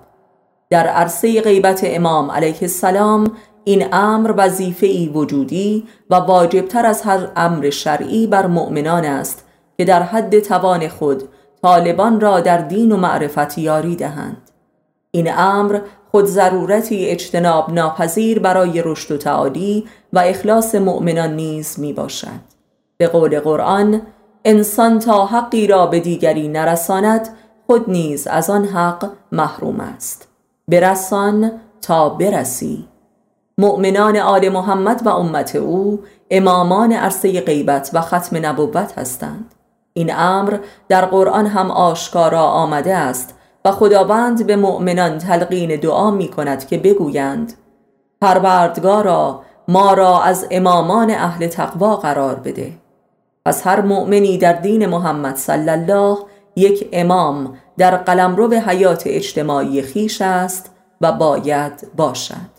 در 0.69 0.87
عرصه 0.87 1.41
غیبت 1.41 1.81
امام 1.83 2.31
علیه 2.31 2.57
السلام 2.61 3.31
این 3.63 3.93
امر 3.93 4.33
وظیفه 4.37 4.87
ای 4.87 5.07
وجودی 5.07 5.87
و 6.09 6.15
واجبتر 6.15 6.85
از 6.85 7.01
هر 7.01 7.27
امر 7.35 7.69
شرعی 7.69 8.27
بر 8.27 8.47
مؤمنان 8.47 9.05
است 9.05 9.45
که 9.77 9.85
در 9.85 10.03
حد 10.03 10.39
توان 10.39 10.87
خود 10.87 11.23
طالبان 11.61 12.19
را 12.19 12.39
در 12.39 12.57
دین 12.57 12.91
و 12.91 12.97
معرفت 12.97 13.57
یاری 13.57 13.95
دهند 13.95 14.51
این 15.11 15.33
امر 15.37 15.79
خود 16.11 16.25
ضرورتی 16.25 17.05
اجتناب 17.05 17.71
ناپذیر 17.73 18.39
برای 18.39 18.81
رشد 18.85 19.11
و 19.11 19.17
تعالی 19.17 19.85
و 20.13 20.19
اخلاص 20.19 20.75
مؤمنان 20.75 21.35
نیز 21.35 21.79
می 21.79 21.93
باشد 21.93 22.54
به 22.97 23.07
قول 23.07 23.39
قرآن 23.39 24.01
انسان 24.45 24.99
تا 24.99 25.25
حقی 25.25 25.67
را 25.67 25.85
به 25.85 25.99
دیگری 25.99 26.47
نرساند 26.47 27.29
خود 27.67 27.89
نیز 27.89 28.27
از 28.27 28.49
آن 28.49 28.65
حق 28.65 29.09
محروم 29.31 29.79
است. 29.79 30.27
برسان 30.67 31.51
تا 31.81 32.09
برسی. 32.09 32.87
مؤمنان 33.57 34.17
آل 34.17 34.49
محمد 34.49 35.01
و 35.05 35.09
امت 35.09 35.55
او 35.55 35.99
امامان 36.31 36.91
عرصه 36.91 37.41
غیبت 37.41 37.89
و 37.93 38.01
ختم 38.01 38.45
نبوت 38.45 38.97
هستند. 38.97 39.55
این 39.93 40.15
امر 40.15 40.57
در 40.87 41.05
قرآن 41.05 41.47
هم 41.47 41.71
آشکارا 41.71 42.43
آمده 42.43 42.95
است 42.95 43.35
و 43.65 43.71
خداوند 43.71 44.47
به 44.47 44.55
مؤمنان 44.55 45.17
تلقین 45.17 45.79
دعا 45.79 46.11
می 46.11 46.27
کند 46.27 46.67
که 46.67 46.77
بگویند 46.77 47.53
پروردگارا 48.21 49.41
ما 49.67 49.93
را 49.93 50.21
از 50.21 50.47
امامان 50.51 51.11
اهل 51.11 51.47
تقوا 51.47 51.95
قرار 51.95 52.35
بده. 52.35 52.71
از 53.45 53.61
هر 53.61 53.81
مؤمنی 53.81 54.37
در 54.37 54.53
دین 54.53 54.85
محمد 54.85 55.35
صلی 55.35 55.69
الله 55.69 56.17
یک 56.55 56.89
امام 56.93 57.57
در 57.77 57.97
قلمرو 57.97 58.53
حیات 58.53 59.03
اجتماعی 59.05 59.81
خیش 59.81 60.21
است 60.21 60.71
و 61.01 61.11
باید 61.11 61.87
باشد. 61.95 62.55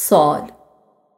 سال 0.00 0.40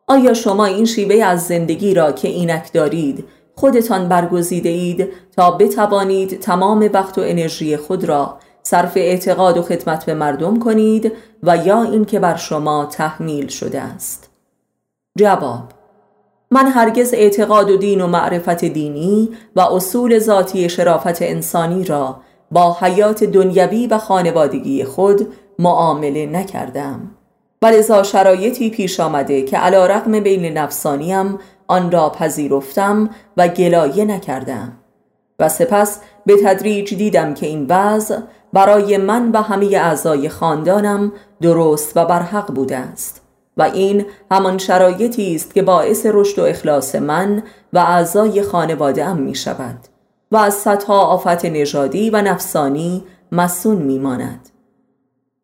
آیا 0.07 0.35
شما 0.35 0.65
این 0.65 0.85
شیوه 0.85 1.25
از 1.25 1.47
زندگی 1.47 1.95
را 1.95 2.13
که 2.13 2.29
اینک 2.29 2.73
دارید 2.73 3.25
خودتان 3.55 4.09
برگزیده 4.09 4.69
اید 4.69 5.09
تا 5.37 5.51
بتوانید 5.51 6.41
تمام 6.41 6.91
وقت 6.93 7.19
و 7.19 7.21
انرژی 7.21 7.77
خود 7.77 8.05
را 8.05 8.39
صرف 8.63 8.97
اعتقاد 8.97 9.57
و 9.57 9.63
خدمت 9.63 10.05
به 10.05 10.15
مردم 10.15 10.59
کنید 10.59 11.13
و 11.43 11.57
یا 11.57 11.83
اینکه 11.83 12.19
بر 12.19 12.37
شما 12.37 12.87
تحمیل 12.87 13.49
شده 13.49 13.81
است؟ 13.81 14.31
جواب 15.19 15.78
من 16.51 16.67
هرگز 16.67 17.15
اعتقاد 17.15 17.71
و 17.71 17.77
دین 17.77 18.01
و 18.01 18.07
معرفت 18.07 18.65
دینی 18.65 19.29
و 19.57 19.61
اصول 19.61 20.19
ذاتی 20.19 20.69
شرافت 20.69 21.23
انسانی 21.23 21.85
را 21.85 22.21
با 22.51 22.77
حیات 22.81 23.25
دنیوی 23.25 23.87
و 23.87 23.99
خانوادگی 23.99 24.85
خود 24.85 25.35
معامله 25.59 26.27
نکردم. 26.27 27.11
ولذا 27.63 28.03
شرایطی 28.03 28.71
پیش 28.71 29.01
آمده 29.01 29.43
که 29.43 29.59
علا 29.59 29.87
رقم 29.87 30.21
بین 30.21 30.59
نفسانیم 30.59 31.39
آن 31.67 31.91
را 31.91 32.11
پذیرفتم 32.11 33.11
و 33.37 33.49
گلایه 33.49 34.05
نکردم. 34.05 34.73
و 35.39 35.49
سپس 35.49 36.01
به 36.27 36.37
تدریج 36.45 36.95
دیدم 36.95 37.35
که 37.35 37.47
این 37.47 37.67
وضع 37.69 38.19
برای 38.53 38.97
من 38.97 39.31
و 39.31 39.43
همه 39.43 39.67
اعضای 39.67 40.29
خاندانم 40.29 41.13
درست 41.43 41.97
و 41.97 42.05
برحق 42.05 42.55
بوده 42.55 42.77
است. 42.77 43.28
و 43.59 43.63
این 43.63 44.07
همان 44.31 44.59
شرایطی 44.59 45.35
است 45.35 45.55
که 45.55 45.63
باعث 45.63 46.07
رشد 46.11 46.39
و 46.39 46.45
اخلاص 46.45 46.95
من 46.95 47.43
و 47.73 47.79
اعضای 47.79 48.43
خانواده 48.43 49.05
ام 49.05 49.17
می 49.17 49.35
شود 49.35 49.79
و 50.33 50.37
از 50.37 50.55
صدها 50.55 51.01
آفت 51.01 51.45
نژادی 51.45 52.11
و 52.11 52.23
نفسانی 52.23 53.05
مسون 53.33 53.77
می 53.77 53.99
ماند 53.99 54.49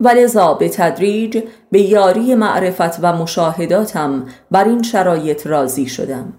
ولذا 0.00 0.54
به 0.54 0.68
تدریج 0.68 1.42
به 1.70 1.80
یاری 1.80 2.34
معرفت 2.34 2.98
و 3.02 3.12
مشاهداتم 3.12 4.24
بر 4.50 4.64
این 4.64 4.82
شرایط 4.82 5.46
راضی 5.46 5.86
شدم. 5.86 6.32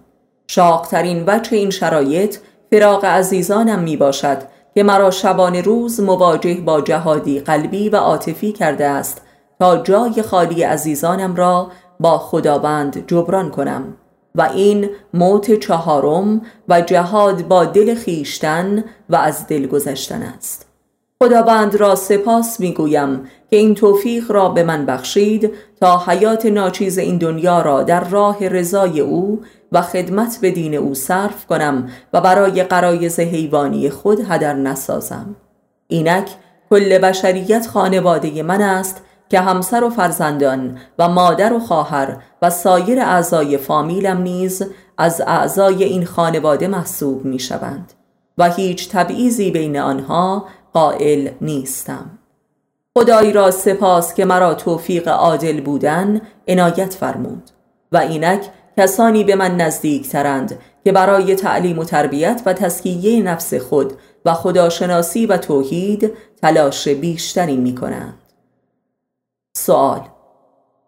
شاقترین 0.47 1.23
وجه 1.27 1.57
این 1.57 1.69
شرایط 1.69 2.37
فراق 2.71 3.05
عزیزانم 3.05 3.79
می 3.79 3.97
باشد 3.97 4.37
که 4.75 4.83
مرا 4.83 5.11
شبان 5.11 5.55
روز 5.55 5.99
مواجه 5.99 6.61
با 6.61 6.81
جهادی 6.81 7.39
قلبی 7.39 7.89
و 7.89 7.95
عاطفی 7.95 8.51
کرده 8.51 8.85
است 8.85 9.21
تا 9.59 9.77
جای 9.77 10.21
خالی 10.21 10.63
عزیزانم 10.63 11.35
را 11.35 11.71
با 11.99 12.17
خداوند 12.17 13.07
جبران 13.07 13.51
کنم. 13.51 13.93
و 14.35 14.41
این 14.41 14.89
موت 15.13 15.59
چهارم 15.59 16.41
و 16.69 16.81
جهاد 16.81 17.47
با 17.47 17.65
دل 17.65 17.95
خیشتن 17.95 18.83
و 19.09 19.15
از 19.15 19.47
دل 19.47 19.67
گذشتن 19.67 20.21
است. 20.21 20.65
خداوند 21.23 21.75
را 21.75 21.95
سپاس 21.95 22.59
می‌گویم 22.59 23.23
که 23.49 23.55
این 23.57 23.75
توفیق 23.75 24.31
را 24.31 24.49
به 24.49 24.63
من 24.63 24.85
بخشید 24.85 25.51
تا 25.81 26.03
حیات 26.07 26.45
ناچیز 26.45 26.97
این 26.97 27.17
دنیا 27.17 27.61
را 27.61 27.83
در 27.83 28.03
راه 28.03 28.47
رضای 28.47 28.99
او 28.99 29.41
و 29.71 29.81
خدمت 29.81 30.37
به 30.41 30.51
دین 30.51 30.75
او 30.75 30.93
صرف 30.93 31.45
کنم 31.45 31.89
و 32.13 32.21
برای 32.21 32.63
قرایز 32.63 33.19
حیوانی 33.19 33.89
خود 33.89 34.19
هدر 34.29 34.53
نسازم. 34.53 35.35
اینک 35.87 36.29
کل 36.69 36.97
بشریت 36.97 37.67
خانواده 37.67 38.43
من 38.43 38.61
است 38.61 39.01
که 39.29 39.39
همسر 39.39 39.83
و 39.83 39.89
فرزندان 39.89 40.77
و 40.99 41.09
مادر 41.09 41.53
و 41.53 41.59
خواهر 41.59 42.17
و 42.41 42.49
سایر 42.49 42.99
اعضای 42.99 43.57
فامیلم 43.57 44.21
نیز 44.21 44.63
از 44.97 45.21
اعضای 45.27 45.83
این 45.83 46.05
خانواده 46.05 46.67
محسوب 46.67 47.25
می 47.25 47.39
شوند 47.39 47.93
و 48.37 48.49
هیچ 48.49 48.89
تبعیضی 48.89 49.51
بین 49.51 49.77
آنها 49.77 50.45
قائل 50.73 51.29
نیستم. 51.41 52.19
خدای 52.97 53.33
را 53.33 53.51
سپاس 53.51 54.13
که 54.13 54.25
مرا 54.25 54.53
توفیق 54.53 55.07
عادل 55.07 55.61
بودن 55.61 56.21
عنایت 56.47 56.93
فرمود 56.93 57.49
و 57.91 57.97
اینک 57.97 58.49
کسانی 58.77 59.23
به 59.23 59.35
من 59.35 59.57
نزدیک 59.57 60.09
ترند 60.09 60.59
که 60.83 60.91
برای 60.91 61.35
تعلیم 61.35 61.79
و 61.79 61.83
تربیت 61.83 62.41
و 62.45 62.53
تسکیه 62.53 63.23
نفس 63.23 63.53
خود 63.53 63.93
و 64.25 64.33
خداشناسی 64.33 65.25
و 65.25 65.37
توحید 65.37 66.11
تلاش 66.41 66.87
بیشتری 66.87 67.57
می 67.57 67.75
کنند 67.75 68.24
سوال. 69.57 70.01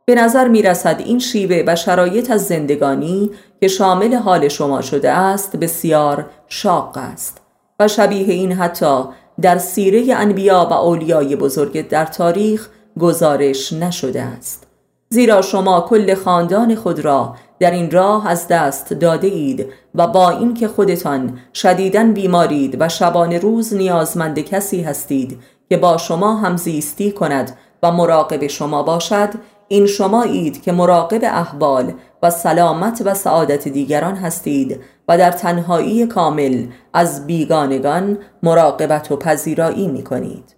به 0.06 0.16
نظر 0.16 0.48
می 0.48 0.62
رسد 0.62 1.02
این 1.06 1.20
شیوه 1.20 1.64
و 1.68 1.76
شرایط 1.76 2.32
از 2.32 2.46
زندگانی 2.46 3.32
که 3.62 3.68
شامل 3.68 4.16
حال 4.16 4.48
شما 4.48 4.82
شده 4.82 5.12
است 5.12 5.56
بسیار 5.56 6.26
شاق 6.48 6.98
است 6.98 7.42
و 7.80 7.88
شبیه 7.88 8.34
این 8.34 8.52
حتی 8.52 9.04
در 9.42 9.58
سیره 9.58 10.16
انبیا 10.16 10.68
و 10.72 10.74
اولیای 10.74 11.36
بزرگ 11.36 11.88
در 11.88 12.06
تاریخ 12.06 12.70
گزارش 13.00 13.74
نشده 13.74 14.22
است. 14.22 14.68
زیرا 15.10 15.42
شما 15.42 15.82
کل 15.82 16.16
خاندان 16.16 16.76
خود 16.76 17.00
را 17.00 17.36
در 17.60 17.72
این 17.72 17.92
راه 17.92 18.28
از 18.28 18.48
دست 18.48 18.94
داده 18.94 19.28
اید 19.28 19.68
و 19.96 20.08
با 20.08 20.30
اینکه 20.30 20.68
خودتان 20.68 21.40
شدیداً 21.54 22.04
بیمارید 22.04 22.78
و 22.80 22.90
شبان 22.90 23.34
روز 23.34 23.74
نیازمند 23.74 24.40
کسی 24.40 24.82
هستید 24.82 25.40
که 25.70 25.78
با 25.78 25.98
شما 25.98 26.36
همزیستی 26.36 27.12
کند 27.12 27.58
و 27.84 27.92
مراقب 27.92 28.48
شما 28.48 28.84
باشد 28.84 29.30
این 29.68 29.86
شما 29.86 30.24
اید 30.24 30.62
که 30.62 30.72
مراقب 30.72 31.24
احوال 31.24 31.94
و 32.24 32.30
سلامت 32.30 33.02
و 33.06 33.14
سعادت 33.14 33.68
دیگران 33.68 34.16
هستید 34.16 34.80
و 35.08 35.18
در 35.18 35.32
تنهایی 35.32 36.06
کامل 36.06 36.66
از 36.94 37.28
بیگانگان 37.28 38.18
مراقبت 38.44 39.12
و 39.12 39.18
پذیرایی 39.18 39.88
می 39.88 40.04
کنید 40.04 40.56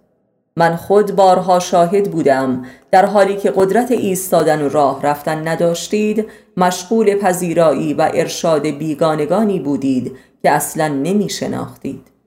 من 0.56 0.76
خود 0.76 1.16
بارها 1.16 1.58
شاهد 1.58 2.10
بودم 2.10 2.64
در 2.90 3.06
حالی 3.06 3.36
که 3.36 3.52
قدرت 3.56 3.90
ایستادن 3.90 4.62
و 4.62 4.68
راه 4.68 5.02
رفتن 5.02 5.48
نداشتید 5.48 6.26
مشغول 6.56 7.14
پذیرایی 7.14 7.94
و 7.94 8.10
ارشاد 8.14 8.66
بیگانگانی 8.66 9.60
بودید 9.60 10.16
که 10.42 10.50
اصلا 10.50 10.88
نمی 10.88 11.28
شناختید 11.28 12.19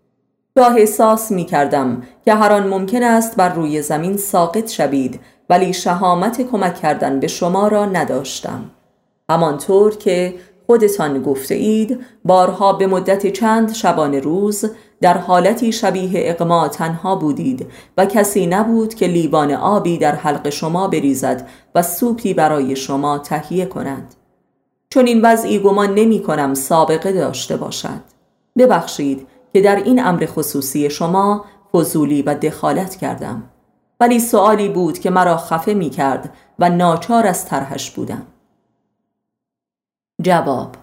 گاه 0.57 0.77
احساس 0.77 1.31
می 1.31 1.45
کردم 1.45 2.03
که 2.25 2.33
هر 2.33 2.51
آن 2.51 2.67
ممکن 2.67 3.03
است 3.03 3.35
بر 3.35 3.49
روی 3.53 3.81
زمین 3.81 4.17
ساقط 4.17 4.71
شوید 4.71 5.19
ولی 5.49 5.73
شهامت 5.73 6.41
کمک 6.51 6.75
کردن 6.75 7.19
به 7.19 7.27
شما 7.27 7.67
را 7.67 7.85
نداشتم. 7.85 8.71
همانطور 9.29 9.97
که 9.97 10.33
خودتان 10.67 11.23
گفته 11.23 11.55
اید 11.55 11.99
بارها 12.25 12.73
به 12.73 12.87
مدت 12.87 13.27
چند 13.27 13.73
شبانه 13.73 14.19
روز 14.19 14.65
در 15.01 15.17
حالتی 15.17 15.71
شبیه 15.71 16.11
اقما 16.13 16.67
تنها 16.67 17.15
بودید 17.15 17.67
و 17.97 18.05
کسی 18.05 18.47
نبود 18.47 18.93
که 18.93 19.07
لیوان 19.07 19.51
آبی 19.51 19.97
در 19.97 20.15
حلق 20.15 20.49
شما 20.49 20.87
بریزد 20.87 21.47
و 21.75 21.81
سوپی 21.81 22.33
برای 22.33 22.75
شما 22.75 23.17
تهیه 23.17 23.65
کند. 23.65 24.15
چون 24.89 25.07
این 25.07 25.21
وضعی 25.21 25.59
گمان 25.59 25.93
نمی 25.93 26.23
کنم 26.23 26.53
سابقه 26.53 27.11
داشته 27.11 27.57
باشد. 27.57 28.01
ببخشید 28.57 29.27
که 29.53 29.61
در 29.61 29.75
این 29.75 30.05
امر 30.05 30.25
خصوصی 30.25 30.89
شما 30.89 31.45
فضولی 31.73 32.21
و 32.21 32.35
دخالت 32.35 32.95
کردم. 32.95 33.43
ولی 33.99 34.19
سوالی 34.19 34.69
بود 34.69 34.99
که 34.99 35.09
مرا 35.09 35.37
خفه 35.37 35.73
می 35.73 35.89
کرد 35.89 36.33
و 36.59 36.69
ناچار 36.69 37.27
از 37.27 37.45
طرحش 37.45 37.91
بودم. 37.91 38.27
جواب 40.21 40.75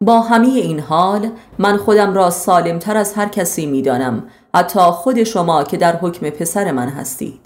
با 0.00 0.20
همه 0.20 0.46
این 0.46 0.80
حال 0.80 1.30
من 1.58 1.76
خودم 1.76 2.14
را 2.14 2.30
سالمتر 2.30 2.96
از 2.96 3.14
هر 3.14 3.28
کسی 3.28 3.66
می 3.66 3.82
دانم 3.82 4.22
حتی 4.54 4.80
خود 4.80 5.24
شما 5.24 5.64
که 5.64 5.76
در 5.76 5.96
حکم 5.96 6.30
پسر 6.30 6.70
من 6.70 6.88
هستید. 6.88 7.40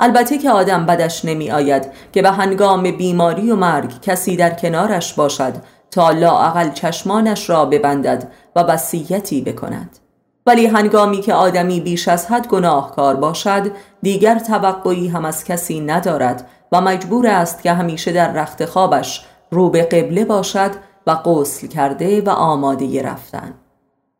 البته 0.00 0.38
که 0.38 0.50
آدم 0.50 0.86
بدش 0.86 1.24
نمی 1.24 1.50
آید 1.50 1.92
که 2.12 2.22
به 2.22 2.30
هنگام 2.30 2.90
بیماری 2.90 3.50
و 3.50 3.56
مرگ 3.56 4.00
کسی 4.00 4.36
در 4.36 4.50
کنارش 4.50 5.14
باشد 5.14 5.54
تا 5.90 6.10
لااقل 6.10 6.70
چشمانش 6.70 7.50
را 7.50 7.64
ببندد 7.64 8.32
و 8.56 8.60
وصیتی 8.60 9.40
بکند. 9.40 9.98
ولی 10.46 10.66
هنگامی 10.66 11.20
که 11.20 11.34
آدمی 11.34 11.80
بیش 11.80 12.08
از 12.08 12.26
حد 12.26 12.48
گناهکار 12.48 13.16
باشد 13.16 13.72
دیگر 14.02 14.38
توقعی 14.38 15.08
هم 15.08 15.24
از 15.24 15.44
کسی 15.44 15.80
ندارد 15.80 16.48
و 16.72 16.80
مجبور 16.80 17.26
است 17.26 17.62
که 17.62 17.72
همیشه 17.72 18.12
در 18.12 18.32
رخت 18.32 18.64
خوابش 18.64 19.26
رو 19.50 19.70
به 19.70 19.82
قبله 19.82 20.24
باشد 20.24 20.70
و 21.06 21.14
غسل 21.14 21.66
کرده 21.66 22.20
و 22.20 22.28
آماده 22.28 23.02
رفتن. 23.02 23.54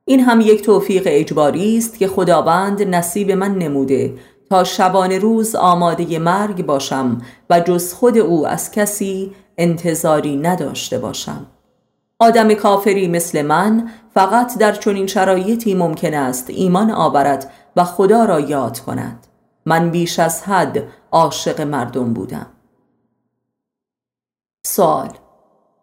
این 0.05 0.21
هم 0.21 0.41
یک 0.41 0.63
توفیق 0.63 1.03
اجباری 1.07 1.79
است 1.79 1.99
که 1.99 2.09
خداوند 2.09 2.83
نصیب 2.83 3.31
من 3.31 3.55
نموده 3.55 4.15
تا 4.51 4.65
شبان 4.65 5.13
روز 5.13 5.55
آماده 5.55 6.19
مرگ 6.19 6.67
باشم 6.67 7.23
و 7.51 7.61
جز 7.61 7.93
خود 7.93 8.19
او 8.19 8.47
از 8.47 8.71
کسی 8.71 9.33
انتظاری 9.59 10.37
نداشته 10.37 10.99
باشم. 10.99 11.47
آدم 12.23 12.55
کافری 12.55 13.09
مثل 13.09 13.43
من 13.43 13.89
فقط 14.15 14.59
در 14.59 14.73
چنین 14.73 15.07
شرایطی 15.07 15.75
ممکن 15.75 16.15
است 16.15 16.51
ایمان 16.51 16.91
آورد 16.91 17.51
و 17.77 17.85
خدا 17.85 18.25
را 18.25 18.41
یاد 18.41 18.79
کند. 18.79 19.27
من 19.67 19.91
بیش 19.91 20.19
از 20.19 20.43
حد 20.43 20.83
عاشق 21.13 21.61
مردم 21.61 22.13
بودم. 22.13 22.47
سوال 24.67 25.09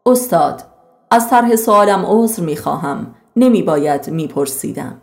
استاد 0.05 0.63
از 1.11 1.29
طرح 1.29 1.55
سوالم 1.55 2.05
عذر 2.05 2.43
می 2.43 2.57
خواهم 2.57 3.15
نمی 3.35 3.61
باید 3.61 4.09
می 4.09 4.27
پرسیدم. 4.27 5.01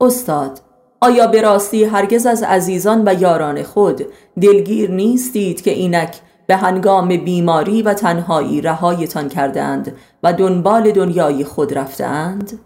استاد 0.00 0.60
آیا 1.00 1.26
به 1.26 1.42
راستی 1.42 1.84
هرگز 1.84 2.26
از 2.26 2.42
عزیزان 2.42 3.08
و 3.08 3.20
یاران 3.20 3.62
خود 3.62 4.06
دلگیر 4.40 4.90
نیستید 4.90 5.62
که 5.62 5.70
اینک 5.70 6.20
به 6.52 6.58
هنگام 6.58 7.08
بیماری 7.08 7.82
و 7.82 7.94
تنهایی 7.94 8.60
رهایتان 8.60 9.28
کردند 9.28 9.96
و 10.22 10.32
دنبال 10.32 10.92
دنیای 10.92 11.44
خود 11.44 11.78
رفتند؟ 11.78 12.60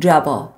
جواب 0.00 0.48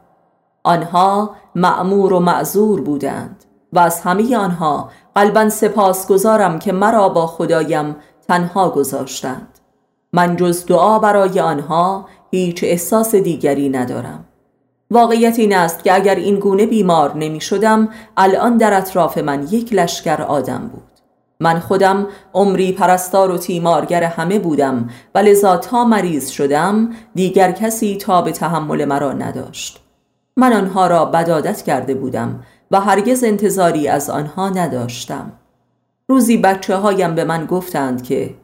آنها 0.64 1.30
معمور 1.54 2.12
و 2.12 2.20
معذور 2.20 2.80
بودند 2.80 3.44
و 3.72 3.78
از 3.78 4.00
همه 4.00 4.36
آنها 4.36 4.90
قلبا 5.14 5.48
سپاس 5.48 6.08
گذارم 6.08 6.58
که 6.58 6.72
مرا 6.72 7.08
با 7.08 7.26
خدایم 7.26 7.96
تنها 8.28 8.70
گذاشتند. 8.70 9.58
من 10.12 10.36
جز 10.36 10.66
دعا 10.66 10.98
برای 10.98 11.40
آنها 11.40 12.06
هیچ 12.30 12.64
احساس 12.64 13.14
دیگری 13.14 13.68
ندارم. 13.68 14.24
واقعیت 14.90 15.38
این 15.38 15.56
است 15.56 15.84
که 15.84 15.94
اگر 15.94 16.14
این 16.14 16.38
گونه 16.38 16.66
بیمار 16.66 17.16
نمی 17.16 17.40
شدم 17.40 17.88
الان 18.16 18.56
در 18.56 18.78
اطراف 18.78 19.18
من 19.18 19.46
یک 19.50 19.72
لشکر 19.72 20.22
آدم 20.22 20.70
بود. 20.72 20.91
من 21.42 21.58
خودم 21.58 22.06
عمری 22.34 22.72
پرستار 22.72 23.30
و 23.30 23.38
تیمارگر 23.38 24.02
همه 24.02 24.38
بودم 24.38 24.88
و 25.14 25.18
لذا 25.18 25.56
تا 25.56 25.84
مریض 25.84 26.28
شدم 26.28 26.90
دیگر 27.14 27.52
کسی 27.52 27.96
تا 27.96 28.22
به 28.22 28.32
تحمل 28.32 28.84
مرا 28.84 29.12
نداشت. 29.12 29.80
من 30.36 30.52
آنها 30.52 30.86
را 30.86 31.04
بدادت 31.04 31.62
کرده 31.62 31.94
بودم 31.94 32.40
و 32.70 32.80
هرگز 32.80 33.24
انتظاری 33.24 33.88
از 33.88 34.10
آنها 34.10 34.48
نداشتم. 34.48 35.32
روزی 36.08 36.36
بچه 36.36 36.76
هایم 36.76 37.14
به 37.14 37.24
من 37.24 37.46
گفتند 37.46 38.02
که 38.02 38.34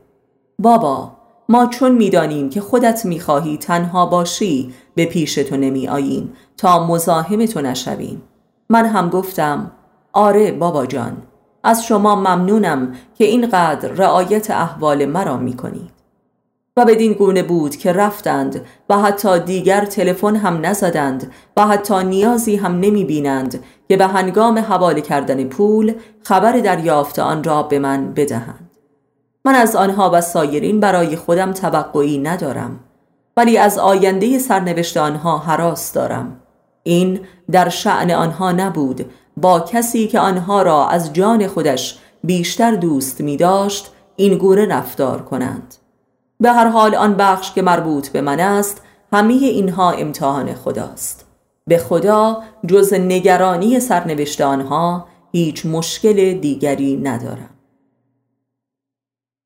بابا 0.58 1.12
ما 1.48 1.66
چون 1.66 1.92
می‌دانیم 1.92 2.50
که 2.50 2.61
خودت 2.61 3.06
می‌خواهی 3.06 3.56
تنها 3.56 4.06
باشی 4.06 4.74
به 4.94 5.06
پیش 5.06 5.34
تو 5.34 5.56
نمی 5.56 5.88
آییم 5.88 6.32
تا 6.56 6.87
مزاحم 6.87 7.46
تو 7.46 7.61
نشویم. 7.61 8.22
من 8.68 8.87
هم 8.87 9.08
گفتم 9.08 9.70
آره 10.12 10.52
بابا 10.52 10.87
جان. 10.87 11.16
از 11.68 11.85
شما 11.85 12.16
ممنونم 12.16 12.92
که 13.18 13.24
اینقدر 13.24 13.88
رعایت 13.88 14.50
احوال 14.50 15.07
مرا 15.07 15.37
می 15.37 15.57
کنید 15.57 15.90
و 16.76 16.85
بدین 16.85 17.12
گونه 17.12 17.42
بود 17.42 17.76
که 17.76 17.92
رفتند 17.92 18.61
و 18.88 18.98
حتی 18.98 19.38
دیگر 19.38 19.85
تلفن 19.85 20.37
هم 20.37 20.66
نزدند 20.66 21.33
و 21.57 21.66
حتی 21.66 22.04
نیازی 22.04 22.57
هم 22.57 22.81
نمی 22.81 23.04
بینند 23.04 23.64
که 23.88 23.96
به 23.96 24.07
هنگام 24.07 24.59
حواله 24.59 25.00
کردن 25.00 25.44
پول 25.44 25.94
خبر 26.22 26.52
دریافت 26.52 27.18
آن 27.18 27.44
را 27.44 27.62
به 27.62 27.78
من 27.78 28.14
بدهند. 28.14 28.70
من 29.44 29.54
از 29.54 29.76
آنها 29.76 30.11
و 30.14 30.20
سایرین 30.20 30.81
برای 30.81 31.16
خودم 31.16 31.52
توقعی 31.52 32.18
ندارم 32.18 32.81
ولی 33.37 33.59
از 33.59 33.78
آینده 33.78 34.38
سرنوشت 34.38 34.96
آنها 34.96 35.38
حراس 35.38 35.92
دارم. 35.92 36.40
این 36.83 37.20
در 37.50 37.68
شعن 37.68 38.11
آنها 38.11 38.52
نبود 38.52 39.11
با 39.40 39.61
کسی 39.61 40.07
که 40.07 40.20
آنها 40.20 40.62
را 40.62 40.88
از 40.88 41.12
جان 41.12 41.46
خودش 41.46 41.98
بیشتر 42.24 42.74
دوست 42.74 43.20
می 43.20 43.37
داشت 43.37 43.92
این 44.16 44.38
گونه 44.38 44.66
رفتار 44.66 45.22
کنند. 45.22 45.74
به 46.40 46.53
هر 46.53 46.68
حال 46.68 46.94
آن 46.94 47.14
بخش 47.14 47.53
که 47.53 47.62
مربوط 47.62 48.09
به 48.09 48.20
من 48.20 48.40
است 48.40 48.83
همه 49.12 49.33
اینها 49.33 49.90
امتحان 49.90 50.55
خداست. 50.55 51.27
به 51.66 51.79
خدا 51.79 52.42
جز 52.66 52.94
نگرانی 52.94 53.81
سرنوشت 53.81 54.40
آنها 54.40 55.07
هیچ 55.33 55.66
مشکل 55.66 56.33
دیگری 56.33 56.96
ندارم. 56.96 57.51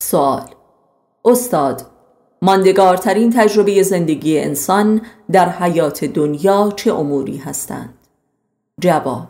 سوال 0.03 0.51
استاد 1.25 1.87
ماندگارترین 2.43 3.31
تجربه 3.31 3.83
زندگی 3.83 4.39
انسان 4.39 5.01
در 5.33 5.49
حیات 5.49 6.05
دنیا 6.05 6.73
چه 6.77 6.95
اموری 6.95 7.37
هستند؟ 7.37 7.95
جواب 8.81 9.29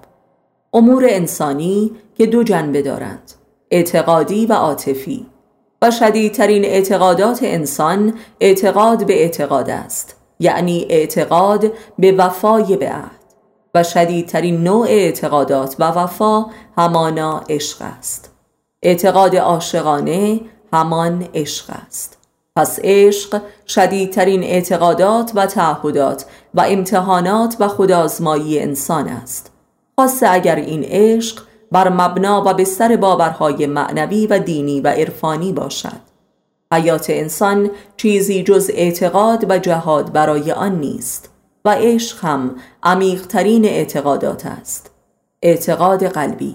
امور 0.74 1.06
انسانی 1.08 1.92
که 2.14 2.26
دو 2.26 2.42
جنبه 2.42 2.82
دارند 2.82 3.32
اعتقادی 3.70 4.46
و 4.46 4.52
عاطفی. 4.52 5.26
و 5.82 5.90
شدیدترین 5.90 6.64
اعتقادات 6.64 7.38
انسان 7.42 8.14
اعتقاد 8.40 9.06
به 9.06 9.22
اعتقاد 9.22 9.70
است 9.70 10.16
یعنی 10.40 10.86
اعتقاد 10.90 11.72
به 11.98 12.12
وفای 12.12 12.76
به 12.76 12.88
عهد. 12.88 13.22
و 13.74 13.82
شدیدترین 13.82 14.64
نوع 14.64 14.86
اعتقادات 14.88 15.76
و 15.78 15.84
وفا 15.84 16.46
همانا 16.76 17.44
عشق 17.48 17.82
است. 17.82 18.30
اعتقاد 18.82 19.36
عاشقانه 19.36 20.40
همان 20.72 21.28
عشق 21.34 21.70
است. 21.86 22.18
پس 22.56 22.78
عشق 22.82 23.42
شدیدترین 23.68 24.42
اعتقادات 24.42 25.32
و 25.34 25.46
تعهدات 25.46 26.26
و 26.54 26.64
امتحانات 26.68 27.56
و 27.60 27.68
خودآزمایی 27.68 28.60
انسان 28.60 29.08
است. 29.08 29.51
خاصه 29.96 30.30
اگر 30.30 30.56
این 30.56 30.84
عشق 30.84 31.42
بر 31.72 31.88
مبنا 31.88 32.42
و 32.46 32.54
بستر 32.54 32.96
باورهای 32.96 33.66
معنوی 33.66 34.26
و 34.26 34.38
دینی 34.38 34.80
و 34.80 34.88
عرفانی 34.88 35.52
باشد. 35.52 36.12
حیات 36.72 37.06
انسان 37.10 37.70
چیزی 37.96 38.42
جز 38.42 38.70
اعتقاد 38.74 39.50
و 39.50 39.58
جهاد 39.58 40.12
برای 40.12 40.52
آن 40.52 40.80
نیست 40.80 41.30
و 41.64 41.74
عشق 41.74 42.24
هم 42.24 42.56
عمیقترین 42.82 43.64
اعتقادات 43.64 44.46
است. 44.46 44.90
اعتقاد 45.42 46.04
قلبی 46.04 46.54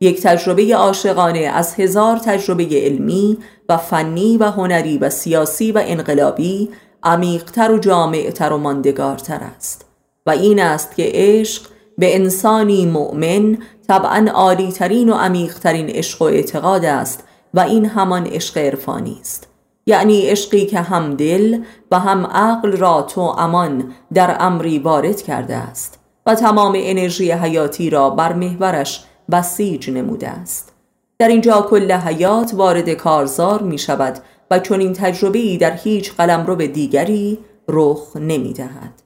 یک 0.00 0.22
تجربه 0.22 0.76
عاشقانه 0.76 1.38
از 1.38 1.74
هزار 1.74 2.18
تجربه 2.18 2.68
علمی 2.72 3.38
و 3.68 3.76
فنی 3.76 4.36
و 4.36 4.44
هنری 4.44 4.98
و 4.98 5.10
سیاسی 5.10 5.72
و 5.72 5.82
انقلابی 5.84 6.70
عمیقتر 7.02 7.72
و 7.72 7.78
جامعتر 7.78 8.52
و 8.52 8.58
ماندگارتر 8.58 9.40
است 9.56 9.86
و 10.26 10.30
این 10.30 10.60
است 10.60 10.96
که 10.96 11.10
عشق 11.14 11.62
به 11.98 12.14
انسانی 12.14 12.86
مؤمن 12.86 13.58
طبعا 13.88 14.26
عالیترین 14.34 15.08
و 15.08 15.14
عمیقترین 15.14 15.88
عشق 15.88 16.22
و 16.22 16.24
اعتقاد 16.24 16.84
است 16.84 17.24
و 17.54 17.60
این 17.60 17.86
همان 17.86 18.26
عشق 18.26 18.58
عرفانی 18.58 19.18
است 19.20 19.48
یعنی 19.86 20.26
عشقی 20.26 20.66
که 20.66 20.80
هم 20.80 21.14
دل 21.14 21.58
و 21.90 21.98
هم 21.98 22.26
عقل 22.26 22.72
را 22.72 23.02
تو 23.02 23.20
امان 23.20 23.92
در 24.14 24.36
امری 24.40 24.78
وارد 24.78 25.22
کرده 25.22 25.56
است 25.56 25.98
و 26.26 26.34
تمام 26.34 26.72
انرژی 26.76 27.32
حیاتی 27.32 27.90
را 27.90 28.10
بر 28.10 28.32
محورش 28.32 29.04
بسیج 29.30 29.90
نموده 29.90 30.28
است 30.28 30.72
در 31.18 31.28
اینجا 31.28 31.66
کل 31.70 31.92
حیات 31.92 32.54
وارد 32.54 32.90
کارزار 32.90 33.62
می 33.62 33.78
شود 33.78 34.18
و 34.50 34.58
چون 34.58 34.80
این 34.80 34.92
تجربه 34.92 35.56
در 35.56 35.76
هیچ 35.76 36.12
قلم 36.12 36.46
رو 36.46 36.56
به 36.56 36.66
دیگری 36.66 37.38
رخ 37.68 38.16
نمی 38.16 38.52
دهد. 38.52 39.02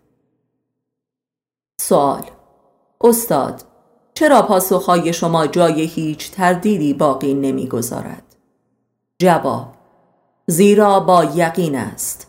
سوال 1.81 2.22
استاد 3.03 3.62
چرا 4.15 4.43
پاسخهای 4.43 5.12
شما 5.12 5.47
جای 5.47 5.83
هیچ 5.83 6.31
تردیدی 6.31 6.95
باقی 6.95 7.35
نمی‌گذارد؟ 7.35 8.23
جواب 9.19 9.67
زیرا 10.47 11.01
با 11.01 11.25
یقین 11.25 11.77
است 11.77 12.27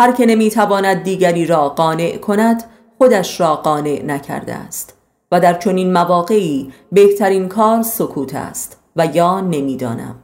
هر 0.00 0.12
که 0.12 0.26
نمی‌تواند 0.26 1.02
دیگری 1.02 1.46
را 1.46 1.68
قانع 1.68 2.16
کند 2.16 2.64
خودش 2.98 3.40
را 3.40 3.56
قانع 3.56 4.02
نکرده 4.06 4.54
است 4.54 4.94
و 5.32 5.40
در 5.40 5.58
چنین 5.58 5.92
مواقعی 5.92 6.72
بهترین 6.92 7.48
کار 7.48 7.82
سکوت 7.82 8.34
است 8.34 8.78
و 8.96 9.06
یا 9.06 9.40
نمی‌دانم 9.40 10.14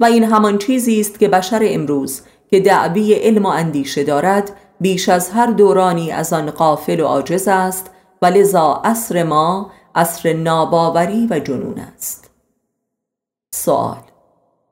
و 0.00 0.04
این 0.04 0.24
همان 0.24 0.58
چیزی 0.58 1.00
است 1.00 1.18
که 1.18 1.28
بشر 1.28 1.60
امروز 1.62 2.20
که 2.50 2.60
دعوی 2.60 3.14
علم 3.14 3.46
و 3.46 3.48
اندیشه 3.48 4.04
دارد 4.04 4.50
بیش 4.80 5.08
از 5.08 5.30
هر 5.30 5.46
دورانی 5.46 6.12
از 6.12 6.32
آن 6.32 6.50
قافل 6.50 7.00
و 7.00 7.06
عاجز 7.06 7.48
است 7.48 7.90
و 8.22 8.26
لذا 8.26 8.80
عصر 8.84 9.22
ما 9.22 9.70
عصر 9.94 10.32
ناباوری 10.32 11.26
و 11.30 11.38
جنون 11.38 11.78
است. 11.78 12.30
سوال 13.54 14.02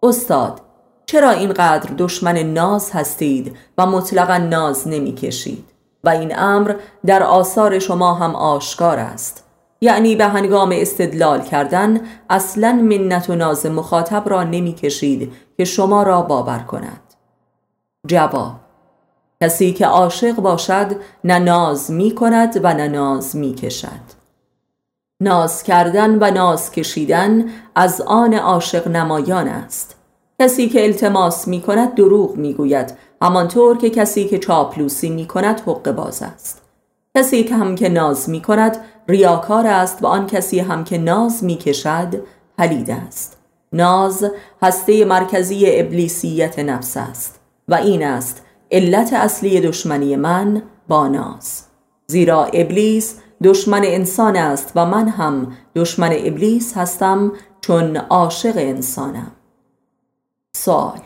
استاد 0.03 0.61
چرا 1.07 1.31
اینقدر 1.31 1.91
دشمن 1.99 2.39
ناز 2.39 2.91
هستید 2.91 3.57
و 3.79 3.87
مطلقا 3.87 4.37
ناز 4.37 4.89
نمی 4.89 5.15
کشید 5.15 5.65
و 6.05 6.09
این 6.09 6.39
امر 6.39 6.75
در 7.07 7.23
آثار 7.23 7.79
شما 7.79 8.15
هم 8.15 8.35
آشکار 8.35 8.99
است. 8.99 9.45
یعنی 9.81 10.17
به 10.17 10.25
هنگام 10.25 10.71
استدلال 10.73 11.43
کردن 11.43 12.01
اصلا 12.31 12.73
منت 12.73 13.31
و 13.31 13.35
ناز 13.35 13.67
مخاطب 13.67 14.29
را 14.29 14.43
نمی 14.43 14.73
کشید 14.73 15.33
که 15.57 15.65
شما 15.65 16.03
را 16.03 16.23
باور 16.23 16.59
کند. 16.59 17.01
جواب 18.07 18.62
کسی 19.43 19.73
که 19.73 19.87
عاشق 19.87 20.35
باشد 20.35 20.97
نه 21.25 21.39
ناز 21.39 21.91
می 21.91 22.15
کند 22.15 22.61
و 22.63 22.75
نه 22.75 22.89
ناز 22.89 23.37
می 23.37 23.55
کشد 23.55 24.23
ناز 25.21 25.63
کردن 25.63 26.19
و 26.21 26.31
ناز 26.31 26.71
کشیدن 26.71 27.45
از 27.75 28.01
آن 28.01 28.35
عاشق 28.35 28.89
نمایان 28.89 29.49
است. 29.49 29.97
کسی 30.41 30.69
که 30.69 30.85
التماس 30.85 31.49
می 31.49 31.61
کند 31.61 31.95
دروغ 31.95 32.37
می 32.37 32.55
گوید 32.55 32.95
همانطور 33.23 33.79
که 33.79 33.91
کسی 33.91 34.25
که 34.25 34.39
چاپلوسی 34.39 35.11
می 35.11 35.27
کند 35.27 35.61
حق 35.61 35.91
باز 35.91 36.23
است. 36.23 36.63
کسی 37.17 37.45
که 37.45 37.55
هم 37.55 37.75
که 37.75 37.89
ناز 37.89 38.31
می 38.31 38.41
کند 38.43 38.77
ریاکار 39.09 39.67
است 39.67 40.03
و 40.03 40.07
آن 40.07 40.27
کسی 40.27 40.59
هم 40.59 40.85
که 40.85 40.99
ناز 40.99 41.45
می 41.45 41.57
کشد 41.57 42.23
پلید 42.59 42.91
است. 42.91 43.37
ناز 43.73 44.31
هسته 44.63 45.05
مرکزی 45.05 45.65
ابلیسیت 45.67 46.59
نفس 46.59 46.97
است 46.97 47.41
و 47.69 47.75
این 47.75 48.07
است 48.07 48.43
علت 48.73 49.13
اصلی 49.13 49.61
دشمنی 49.61 50.17
من 50.17 50.63
با 50.89 51.09
ناز. 51.09 51.63
زیرا 52.07 52.45
ابلیس 52.45 53.19
دشمن 53.45 53.83
انسان 53.85 54.37
است 54.37 54.73
و 54.77 54.87
من 54.87 55.09
هم 55.09 55.53
دشمن 55.77 56.11
ابلیس 56.13 56.77
هستم 56.77 57.33
چون 57.61 57.97
عاشق 57.97 58.53
انسانم. 58.57 59.33
سوال 60.53 61.01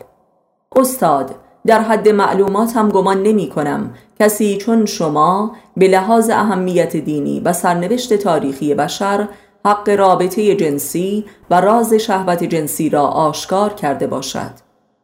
استاد 0.76 1.34
در 1.66 1.80
حد 1.80 2.08
معلوماتم 2.08 2.88
گمان 2.88 3.22
نمی 3.22 3.48
کنم 3.48 3.94
کسی 4.20 4.56
چون 4.56 4.86
شما 4.86 5.56
به 5.76 5.88
لحاظ 5.88 6.30
اهمیت 6.30 6.96
دینی 6.96 7.40
و 7.40 7.52
سرنوشت 7.52 8.14
تاریخی 8.14 8.74
بشر 8.74 9.28
حق 9.64 9.88
رابطه 9.88 10.56
جنسی 10.56 11.24
و 11.50 11.60
راز 11.60 11.94
شهوت 11.94 12.44
جنسی 12.44 12.88
را 12.88 13.06
آشکار 13.06 13.72
کرده 13.72 14.06
باشد 14.06 14.50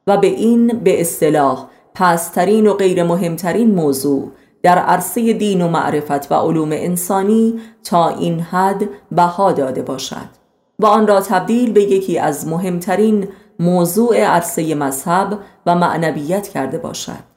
و 0.07 0.17
به 0.17 0.27
این 0.27 0.67
به 0.67 1.01
اصطلاح 1.01 1.67
پسترین 1.95 2.67
و 2.67 2.75
غیر 2.75 3.03
مهمترین 3.03 3.75
موضوع 3.75 4.33
در 4.63 4.79
عرصه 4.79 5.33
دین 5.33 5.63
و 5.63 5.69
معرفت 5.69 6.33
و 6.33 6.35
علوم 6.35 6.73
انسانی 6.73 7.61
تا 7.85 8.09
این 8.09 8.41
حد 8.41 8.89
بها 9.13 9.53
داده 9.53 9.83
باشد 9.83 10.43
و 10.79 10.87
آن 10.87 11.07
را 11.07 11.21
تبدیل 11.21 11.73
به 11.73 11.83
یکی 11.83 12.19
از 12.19 12.47
مهمترین 12.47 13.29
موضوع 13.61 14.21
عرصه 14.21 14.75
مذهب 14.75 15.39
و 15.67 15.75
معنویت 15.75 16.49
کرده 16.49 16.79
باشد. 16.79 17.33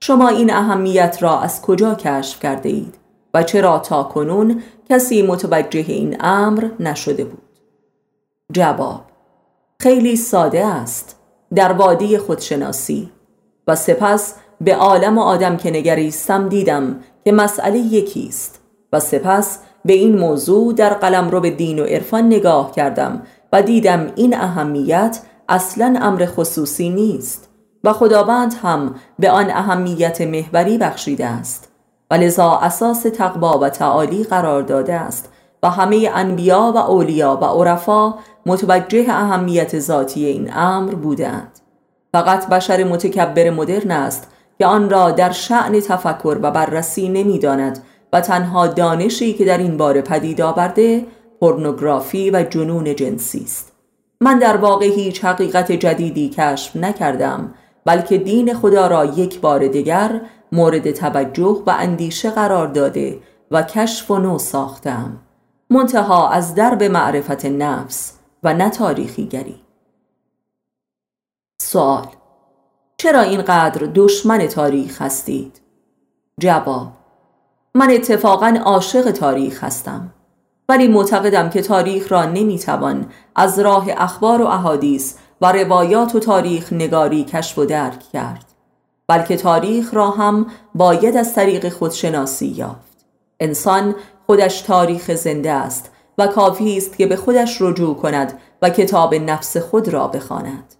شما 0.00 0.28
این 0.28 0.52
اهمیت 0.52 1.18
را 1.20 1.40
از 1.40 1.62
کجا 1.62 1.94
کشف 1.94 2.40
کرده 2.40 2.68
اید 2.68 2.94
و 3.34 3.42
چرا 3.42 3.78
تا 3.78 4.02
کنون 4.02 4.62
کسی 4.90 5.22
متوجه 5.22 5.84
این 5.88 6.16
امر 6.20 6.68
نشده 6.80 7.24
بود؟ 7.24 7.42
جواب 8.52 9.00
خیلی 9.80 10.16
ساده 10.16 10.66
است. 10.66 11.16
در 11.54 11.72
وادی 11.72 12.18
خودشناسی 12.18 13.10
و 13.66 13.76
سپس 13.76 14.34
به 14.60 14.76
عالم 14.76 15.18
و 15.18 15.20
آدم 15.20 15.56
که 15.56 15.70
نگریستم 15.70 16.48
دیدم 16.48 17.00
که 17.24 17.32
مسئله 17.32 17.78
یکی 17.78 18.26
است 18.28 18.60
و 18.92 19.00
سپس 19.00 19.58
به 19.84 19.92
این 19.92 20.18
موضوع 20.18 20.72
در 20.72 20.94
قلم 20.94 21.30
رو 21.30 21.40
به 21.40 21.50
دین 21.50 21.78
و 21.78 21.84
عرفان 21.84 22.26
نگاه 22.26 22.72
کردم 22.72 23.22
و 23.52 23.62
دیدم 23.62 24.12
این 24.16 24.36
اهمیت 24.36 25.20
اصلا 25.48 25.98
امر 26.00 26.26
خصوصی 26.26 26.90
نیست 26.90 27.48
و 27.84 27.92
خداوند 27.92 28.54
هم 28.62 28.94
به 29.18 29.30
آن 29.30 29.50
اهمیت 29.50 30.20
محوری 30.20 30.78
بخشیده 30.78 31.26
است 31.26 31.68
و 32.10 32.14
لذا 32.14 32.58
اساس 32.62 33.02
تقوا 33.02 33.58
و 33.58 33.68
تعالی 33.68 34.24
قرار 34.24 34.62
داده 34.62 34.94
است 34.94 35.32
و 35.62 35.70
همه 35.70 36.10
انبیا 36.14 36.72
و 36.74 36.76
اولیا 36.76 37.38
و 37.42 37.44
عرفا 37.44 38.14
متوجه 38.46 39.06
اهمیت 39.08 39.78
ذاتی 39.78 40.24
این 40.24 40.52
امر 40.54 40.94
بودند. 40.94 41.65
فقط 42.12 42.48
بشر 42.48 42.84
متکبر 42.84 43.50
مدرن 43.50 43.90
است 43.90 44.30
که 44.58 44.66
آن 44.66 44.90
را 44.90 45.10
در 45.10 45.30
شعن 45.30 45.80
تفکر 45.80 46.38
و 46.42 46.50
بررسی 46.50 47.08
نمی‌داند 47.08 47.82
و 48.12 48.20
تنها 48.20 48.66
دانشی 48.66 49.32
که 49.32 49.44
در 49.44 49.58
این 49.58 49.76
باره 49.76 50.00
پدید 50.00 50.40
آورده 50.40 51.06
پورنوگرافی 51.40 52.30
و 52.30 52.42
جنون 52.42 52.96
جنسی 52.96 53.42
است. 53.44 53.72
من 54.20 54.38
در 54.38 54.56
واقع 54.56 54.86
هیچ 54.86 55.24
حقیقت 55.24 55.72
جدیدی 55.72 56.28
کشف 56.28 56.76
نکردم 56.76 57.54
بلکه 57.84 58.18
دین 58.18 58.54
خدا 58.54 58.86
را 58.86 59.04
یک 59.04 59.40
بار 59.40 59.66
دیگر 59.66 60.20
مورد 60.52 60.90
توجه 60.90 61.62
و 61.66 61.70
اندیشه 61.70 62.30
قرار 62.30 62.66
داده 62.66 63.18
و 63.50 63.62
کشف 63.62 64.10
و 64.10 64.18
نو 64.18 64.38
ساختم. 64.38 65.18
منتها 65.70 66.30
از 66.30 66.54
درب 66.54 66.82
معرفت 66.82 67.46
نفس 67.46 68.12
و 68.42 68.54
نه 68.54 68.70
تاریخی 68.70 69.26
گری 69.26 69.65
سوال. 71.62 72.06
چرا 72.96 73.20
اینقدر 73.20 73.88
دشمن 73.94 74.46
تاریخ 74.46 75.02
هستید؟ 75.02 75.60
جواب. 76.40 76.88
من 77.74 77.90
اتفاقا 77.90 78.58
عاشق 78.64 79.10
تاریخ 79.10 79.64
هستم 79.64 80.12
ولی 80.68 80.88
معتقدم 80.88 81.50
که 81.50 81.62
تاریخ 81.62 82.12
را 82.12 82.24
نمی‌توان 82.24 83.06
از 83.36 83.58
راه 83.58 83.86
اخبار 83.96 84.42
و 84.42 84.46
احادیث 84.46 85.14
و 85.40 85.52
روایات 85.52 86.14
و 86.14 86.18
تاریخ 86.18 86.72
نگاری 86.72 87.24
کشف 87.24 87.58
و 87.58 87.64
درک 87.64 88.00
کرد 88.12 88.44
بلکه 89.08 89.36
تاریخ 89.36 89.94
را 89.94 90.10
هم 90.10 90.46
باید 90.74 91.16
از 91.16 91.34
طریق 91.34 91.68
خودشناسی 91.68 92.46
یافت. 92.46 93.06
انسان 93.40 93.94
خودش 94.26 94.60
تاریخ 94.60 95.14
زنده 95.14 95.52
است 95.52 95.90
و 96.18 96.26
کافی 96.26 96.76
است 96.76 96.96
که 96.96 97.06
به 97.06 97.16
خودش 97.16 97.62
رجوع 97.62 97.96
کند 97.96 98.40
و 98.62 98.70
کتاب 98.70 99.14
نفس 99.14 99.56
خود 99.56 99.88
را 99.88 100.08
بخواند. 100.08 100.74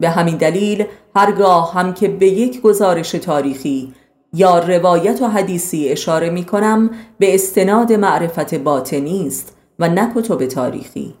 به 0.00 0.08
همین 0.08 0.36
دلیل 0.36 0.84
هرگاه 1.16 1.72
هم 1.74 1.94
که 1.94 2.08
به 2.08 2.26
یک 2.26 2.60
گزارش 2.60 3.10
تاریخی 3.10 3.94
یا 4.32 4.58
روایت 4.58 5.22
و 5.22 5.26
حدیثی 5.26 5.88
اشاره 5.88 6.30
می 6.30 6.44
کنم 6.44 6.90
به 7.18 7.34
استناد 7.34 7.92
معرفت 7.92 8.54
باطنی 8.54 9.26
است 9.26 9.56
و 9.78 9.88
نه 9.88 10.12
کتب 10.14 10.46
تاریخی. 10.46 11.14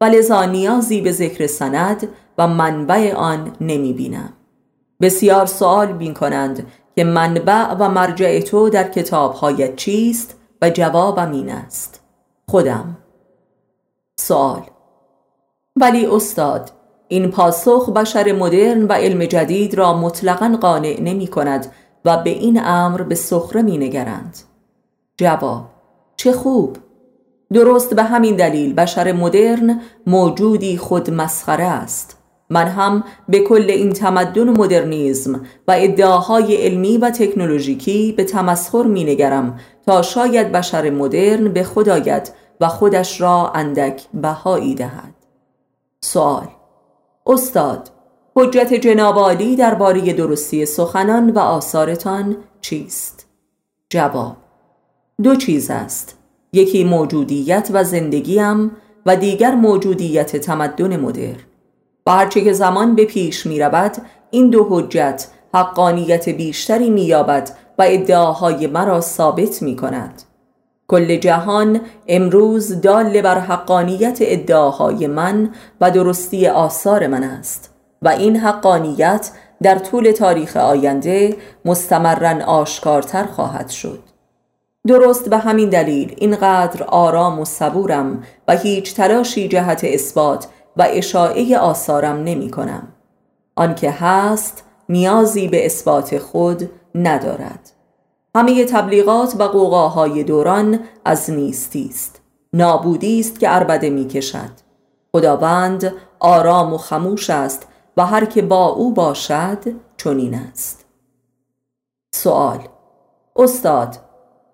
و 0.00 0.04
لذا 0.04 0.44
نیازی 0.44 1.00
به 1.00 1.12
ذکر 1.12 1.46
سند 1.46 2.08
و 2.38 2.48
منبع 2.48 3.14
آن 3.14 3.52
نمی 3.60 3.92
بینم 3.92 4.32
بسیار 5.00 5.46
سوال 5.46 5.92
بین 5.92 6.14
کنند 6.14 6.66
که 6.96 7.04
منبع 7.04 7.74
و 7.74 7.88
مرجع 7.88 8.40
تو 8.40 8.68
در 8.68 8.88
کتابهایت 8.88 9.76
چیست 9.76 10.36
و 10.62 10.70
جوابم 10.70 11.32
این 11.32 11.50
است. 11.50 12.00
خودم. 12.48 12.96
سوال. 14.16 14.62
ولی 15.76 16.06
استاد 16.06 16.70
این 17.08 17.30
پاسخ 17.30 17.88
بشر 17.88 18.32
مدرن 18.32 18.84
و 18.84 18.92
علم 18.92 19.24
جدید 19.24 19.74
را 19.74 19.98
مطلقا 19.98 20.58
قانع 20.60 21.00
نمی 21.00 21.26
کند 21.26 21.72
و 22.04 22.16
به 22.16 22.30
این 22.30 22.60
امر 22.64 23.02
به 23.02 23.14
سخره 23.14 23.62
می 23.62 23.78
نگرند. 23.78 24.38
جواب 25.16 25.64
چه 26.16 26.32
خوب! 26.32 26.76
درست 27.52 27.94
به 27.94 28.02
همین 28.02 28.36
دلیل 28.36 28.74
بشر 28.74 29.12
مدرن 29.12 29.80
موجودی 30.06 30.76
خود 30.76 31.10
مسخره 31.10 31.64
است. 31.64 32.18
من 32.50 32.68
هم 32.68 33.04
به 33.28 33.40
کل 33.40 33.66
این 33.68 33.92
تمدن 33.92 34.48
مدرنیزم 34.48 35.34
و 35.68 35.76
ادعاهای 35.78 36.56
علمی 36.56 36.98
و 36.98 37.10
تکنولوژیکی 37.10 38.12
به 38.12 38.24
تمسخر 38.24 38.82
می 38.82 39.04
نگرم 39.04 39.60
تا 39.86 40.02
شاید 40.02 40.52
بشر 40.52 40.90
مدرن 40.90 41.48
به 41.48 41.62
خدایت 41.62 42.32
و 42.60 42.68
خودش 42.68 43.20
را 43.20 43.50
اندک 43.54 44.02
بهایی 44.14 44.74
دهد. 44.74 45.14
سوال 46.00 46.57
استاد 47.28 47.90
حجت 48.36 48.74
جناب 48.74 49.18
عالی 49.18 49.56
درباره 49.56 50.12
درستی 50.12 50.66
سخنان 50.66 51.30
و 51.30 51.38
آثارتان 51.38 52.36
چیست؟ 52.60 53.26
جواب 53.90 54.36
دو 55.22 55.36
چیز 55.36 55.70
است. 55.70 56.18
یکی 56.52 56.84
موجودیت 56.84 57.68
و 57.72 57.84
زندگیم 57.84 58.70
و 59.06 59.16
دیگر 59.16 59.54
موجودیت 59.54 60.36
تمدن 60.36 60.96
مدر 60.96 61.36
و 62.06 62.10
هرچه 62.10 62.40
که 62.40 62.52
زمان 62.52 62.94
به 62.94 63.04
پیش 63.04 63.46
می 63.46 63.60
رود 63.60 63.96
این 64.30 64.50
دو 64.50 64.66
حجت 64.70 65.28
حقانیت 65.54 66.28
بیشتری 66.28 66.90
می 66.90 67.02
یابد 67.02 67.50
و 67.78 67.82
ادعاهای 67.88 68.66
مرا 68.66 69.00
ثابت 69.00 69.62
می 69.62 69.76
کند 69.76 70.22
کل 70.88 71.16
جهان 71.16 71.80
امروز 72.06 72.80
دال 72.80 73.22
بر 73.22 73.38
حقانیت 73.38 74.18
ادعاهای 74.20 75.06
من 75.06 75.50
و 75.80 75.90
درستی 75.90 76.46
آثار 76.46 77.06
من 77.06 77.24
است 77.24 77.74
و 78.02 78.08
این 78.08 78.36
حقانیت 78.36 79.30
در 79.62 79.78
طول 79.78 80.10
تاریخ 80.10 80.56
آینده 80.56 81.36
مستمرا 81.64 82.44
آشکارتر 82.44 83.24
خواهد 83.24 83.68
شد. 83.68 84.02
درست 84.86 85.28
به 85.28 85.38
همین 85.38 85.68
دلیل 85.68 86.14
اینقدر 86.18 86.82
آرام 86.84 87.40
و 87.40 87.44
صبورم 87.44 88.22
و 88.48 88.56
هیچ 88.56 88.94
تلاشی 88.94 89.48
جهت 89.48 89.84
اثبات 89.84 90.46
و 90.76 90.86
اشاعه 90.90 91.58
آثارم 91.58 92.16
نمی 92.16 92.50
کنم. 92.50 92.88
آنکه 93.56 93.90
هست 93.90 94.64
نیازی 94.88 95.48
به 95.48 95.66
اثبات 95.66 96.18
خود 96.18 96.70
ندارد. 96.94 97.77
همه 98.38 98.64
تبلیغات 98.64 99.34
و 99.38 99.42
قوقاهای 99.42 100.24
دوران 100.24 100.80
از 101.04 101.30
نیستی 101.30 101.90
است. 101.92 102.20
نابودی 102.52 103.20
است 103.20 103.40
که 103.40 103.54
اربده 103.54 103.90
می 103.90 104.08
کشد 104.08 104.50
خداوند 105.12 105.92
آرام 106.18 106.72
و 106.72 106.78
خموش 106.78 107.30
است 107.30 107.66
و 107.96 108.06
هر 108.06 108.24
که 108.24 108.42
با 108.42 108.66
او 108.66 108.94
باشد 108.94 109.58
چنین 109.96 110.34
است. 110.34 110.86
سوال 112.14 112.58
استاد 113.36 113.96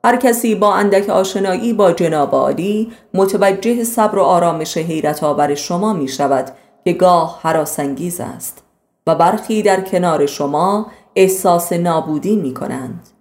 هر 0.04 0.16
کسی 0.16 0.54
با 0.54 0.74
اندک 0.74 1.10
آشنایی 1.10 1.72
با 1.72 1.92
جناب 1.92 2.34
عالی 2.34 2.92
متوجه 3.14 3.84
صبر 3.84 4.18
و 4.18 4.22
آرامش 4.22 4.76
حیرت 4.76 5.24
آور 5.24 5.54
شما 5.54 5.92
می 5.92 6.08
شود 6.08 6.50
که 6.84 6.92
گاه 6.92 7.40
حراسنگیز 7.42 8.20
است 8.20 8.62
و 9.06 9.14
برخی 9.14 9.62
در 9.62 9.80
کنار 9.80 10.26
شما 10.26 10.86
احساس 11.16 11.72
نابودی 11.72 12.36
می 12.36 12.54
کنند 12.54 13.13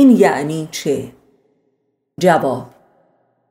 این 0.00 0.10
یعنی 0.10 0.68
چه؟ 0.70 1.12
جواب 2.20 2.66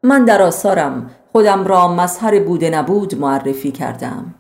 من 0.04 0.26
در 0.26 0.42
آثارم 0.42 1.10
خودم 1.32 1.68
را 1.68 1.88
مظهر 1.88 2.40
بوده 2.40 2.70
نبود 2.70 3.16
معرفی 3.16 3.72
کردم 3.72 4.36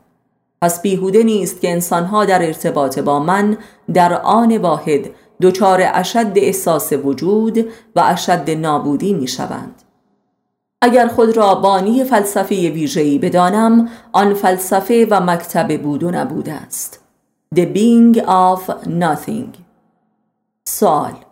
پس 0.61 0.81
بیهوده 0.81 1.23
نیست 1.23 1.61
که 1.61 1.71
انسانها 1.71 2.25
در 2.25 2.45
ارتباط 2.45 2.99
با 2.99 3.19
من 3.19 3.57
در 3.93 4.13
آن 4.13 4.57
واحد 4.57 5.09
دچار 5.41 5.81
اشد 5.93 6.31
احساس 6.35 6.93
وجود 6.93 7.57
و 7.95 8.03
اشد 8.05 8.49
نابودی 8.49 9.13
می 9.13 9.27
شوند. 9.27 9.81
اگر 10.81 11.07
خود 11.07 11.37
را 11.37 11.55
بانی 11.55 12.03
فلسفه 12.03 12.55
ویژه‌ای 12.55 13.19
بدانم 13.19 13.89
آن 14.11 14.33
فلسفه 14.33 15.07
و 15.09 15.19
مکتب 15.19 15.81
بود 15.81 16.03
و 16.03 16.11
نبود 16.11 16.49
است 16.49 17.03
The 17.55 17.65
being 17.75 18.17
of 18.17 18.87
nothing 18.87 19.57
سوال 20.67 21.28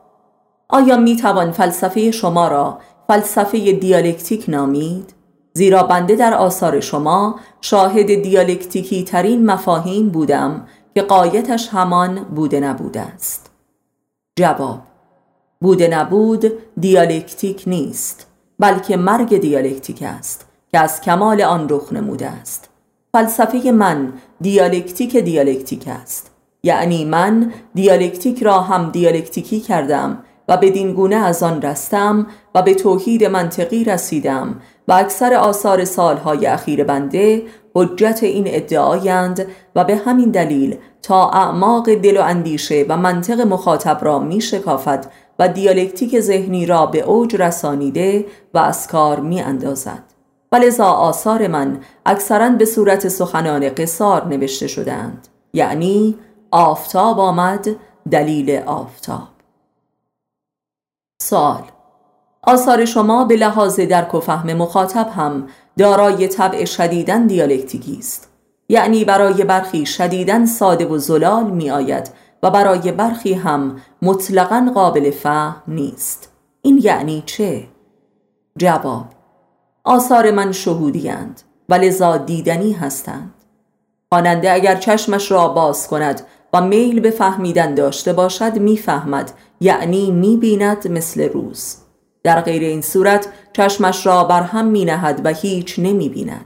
آیا 0.69 0.97
می 0.97 1.15
توان 1.15 1.51
فلسفه 1.51 2.11
شما 2.11 2.47
را 2.47 2.79
فلسفه 3.07 3.71
دیالکتیک 3.71 4.45
نامید؟ 4.47 5.13
زیرا 5.53 5.83
بنده 5.83 6.15
در 6.15 6.33
آثار 6.33 6.79
شما 6.79 7.39
شاهد 7.61 8.21
دیالکتیکی 8.21 9.03
ترین 9.03 9.45
مفاهیم 9.45 10.09
بودم 10.09 10.67
که 10.95 11.01
قایتش 11.01 11.69
همان 11.69 12.15
بوده 12.15 12.59
نبوده 12.59 13.01
است. 13.01 13.51
جواب 14.35 14.79
بوده 15.61 15.87
نبود 15.87 16.45
دیالکتیک 16.79 17.63
نیست 17.67 18.27
بلکه 18.59 18.97
مرگ 18.97 19.37
دیالکتیک 19.37 20.03
است 20.03 20.45
که 20.71 20.79
از 20.79 21.01
کمال 21.01 21.41
آن 21.41 21.69
رخ 21.69 21.93
نموده 21.93 22.27
است. 22.27 22.69
فلسفه 23.13 23.71
من 23.71 24.13
دیالکتیک 24.41 25.17
دیالکتیک 25.17 25.87
است. 25.87 26.31
یعنی 26.63 27.05
من 27.05 27.53
دیالکتیک 27.73 28.43
را 28.43 28.61
هم 28.61 28.91
دیالکتیکی 28.91 29.59
کردم 29.59 30.23
و 30.47 30.57
بدین 30.57 30.93
گونه 30.93 31.15
از 31.15 31.43
آن 31.43 31.61
رستم 31.61 32.27
و 32.55 32.61
به 32.61 32.73
توحید 32.73 33.25
منطقی 33.25 33.83
رسیدم 33.83 34.61
و 34.87 34.93
اکثر 34.93 35.33
آثار 35.33 35.85
سالهای 35.85 36.45
اخیر 36.45 36.83
بنده 36.83 37.43
حجت 37.75 38.19
این 38.21 38.43
ادعایند 38.47 39.47
و 39.75 39.83
به 39.83 39.95
همین 39.95 40.31
دلیل 40.31 40.77
تا 41.01 41.29
اعماق 41.29 41.93
دل 41.93 42.17
و 42.17 42.21
اندیشه 42.21 42.85
و 42.89 42.97
منطق 42.97 43.41
مخاطب 43.41 43.99
را 44.01 44.19
می 44.19 44.41
شکافد 44.41 45.05
و 45.39 45.47
دیالکتیک 45.47 46.19
ذهنی 46.19 46.65
را 46.65 46.85
به 46.85 47.01
اوج 47.01 47.35
رسانیده 47.35 48.25
و 48.53 48.57
از 48.57 48.87
کار 48.87 49.19
می 49.19 49.41
اندازد. 49.41 50.03
ولذا 50.51 50.85
آثار 50.85 51.47
من 51.47 51.79
اکثرا 52.05 52.49
به 52.49 52.65
صورت 52.65 53.07
سخنان 53.07 53.69
قصار 53.69 54.27
نوشته 54.27 54.67
شدند 54.67 55.27
یعنی 55.53 56.15
آفتاب 56.51 57.19
آمد 57.19 57.67
دلیل 58.11 58.61
آفتاب 58.65 59.36
سال 61.21 61.63
آثار 62.41 62.85
شما 62.85 63.25
به 63.25 63.35
لحاظ 63.35 63.79
درک 63.79 64.15
و 64.15 64.19
فهم 64.19 64.53
مخاطب 64.53 65.09
هم 65.15 65.47
دارای 65.77 66.27
طبع 66.27 66.65
شدیدن 66.65 67.27
دیالکتیکی 67.27 67.97
است. 67.99 68.29
یعنی 68.69 69.05
برای 69.05 69.43
برخی 69.43 69.85
شدیدن 69.85 70.45
ساده 70.45 70.85
و 70.85 70.97
زلال 70.97 71.51
می 71.51 71.71
آید 71.71 72.09
و 72.43 72.51
برای 72.51 72.91
برخی 72.91 73.33
هم 73.33 73.81
مطلقا 74.01 74.71
قابل 74.75 75.11
فهم 75.11 75.61
نیست. 75.67 76.31
این 76.61 76.79
یعنی 76.83 77.23
چه؟ 77.25 77.63
جواب 78.57 79.05
آثار 79.83 80.31
من 80.31 80.51
شهودیند 80.51 81.41
و 81.69 81.73
لذا 81.73 82.17
دیدنی 82.17 82.71
هستند. 82.71 83.33
خواننده 84.09 84.51
اگر 84.51 84.75
چشمش 84.75 85.31
را 85.31 85.47
باز 85.47 85.87
کند 85.87 86.21
و 86.53 86.61
میل 86.61 86.99
به 86.99 87.11
فهمیدن 87.11 87.75
داشته 87.75 88.13
باشد 88.13 88.57
می‌فهمد 88.59 89.31
یعنی 89.59 90.11
می‌بیند 90.11 90.87
مثل 90.87 91.29
روز. 91.29 91.77
در 92.23 92.41
غیر 92.41 92.63
این 92.63 92.81
صورت 92.81 93.27
چشمش 93.53 94.05
را 94.05 94.23
بر 94.23 94.41
هم 94.41 94.65
می 94.65 94.85
نهد 94.85 95.21
و 95.23 95.33
هیچ 95.33 95.79
نمی 95.79 96.09
بیند 96.09 96.45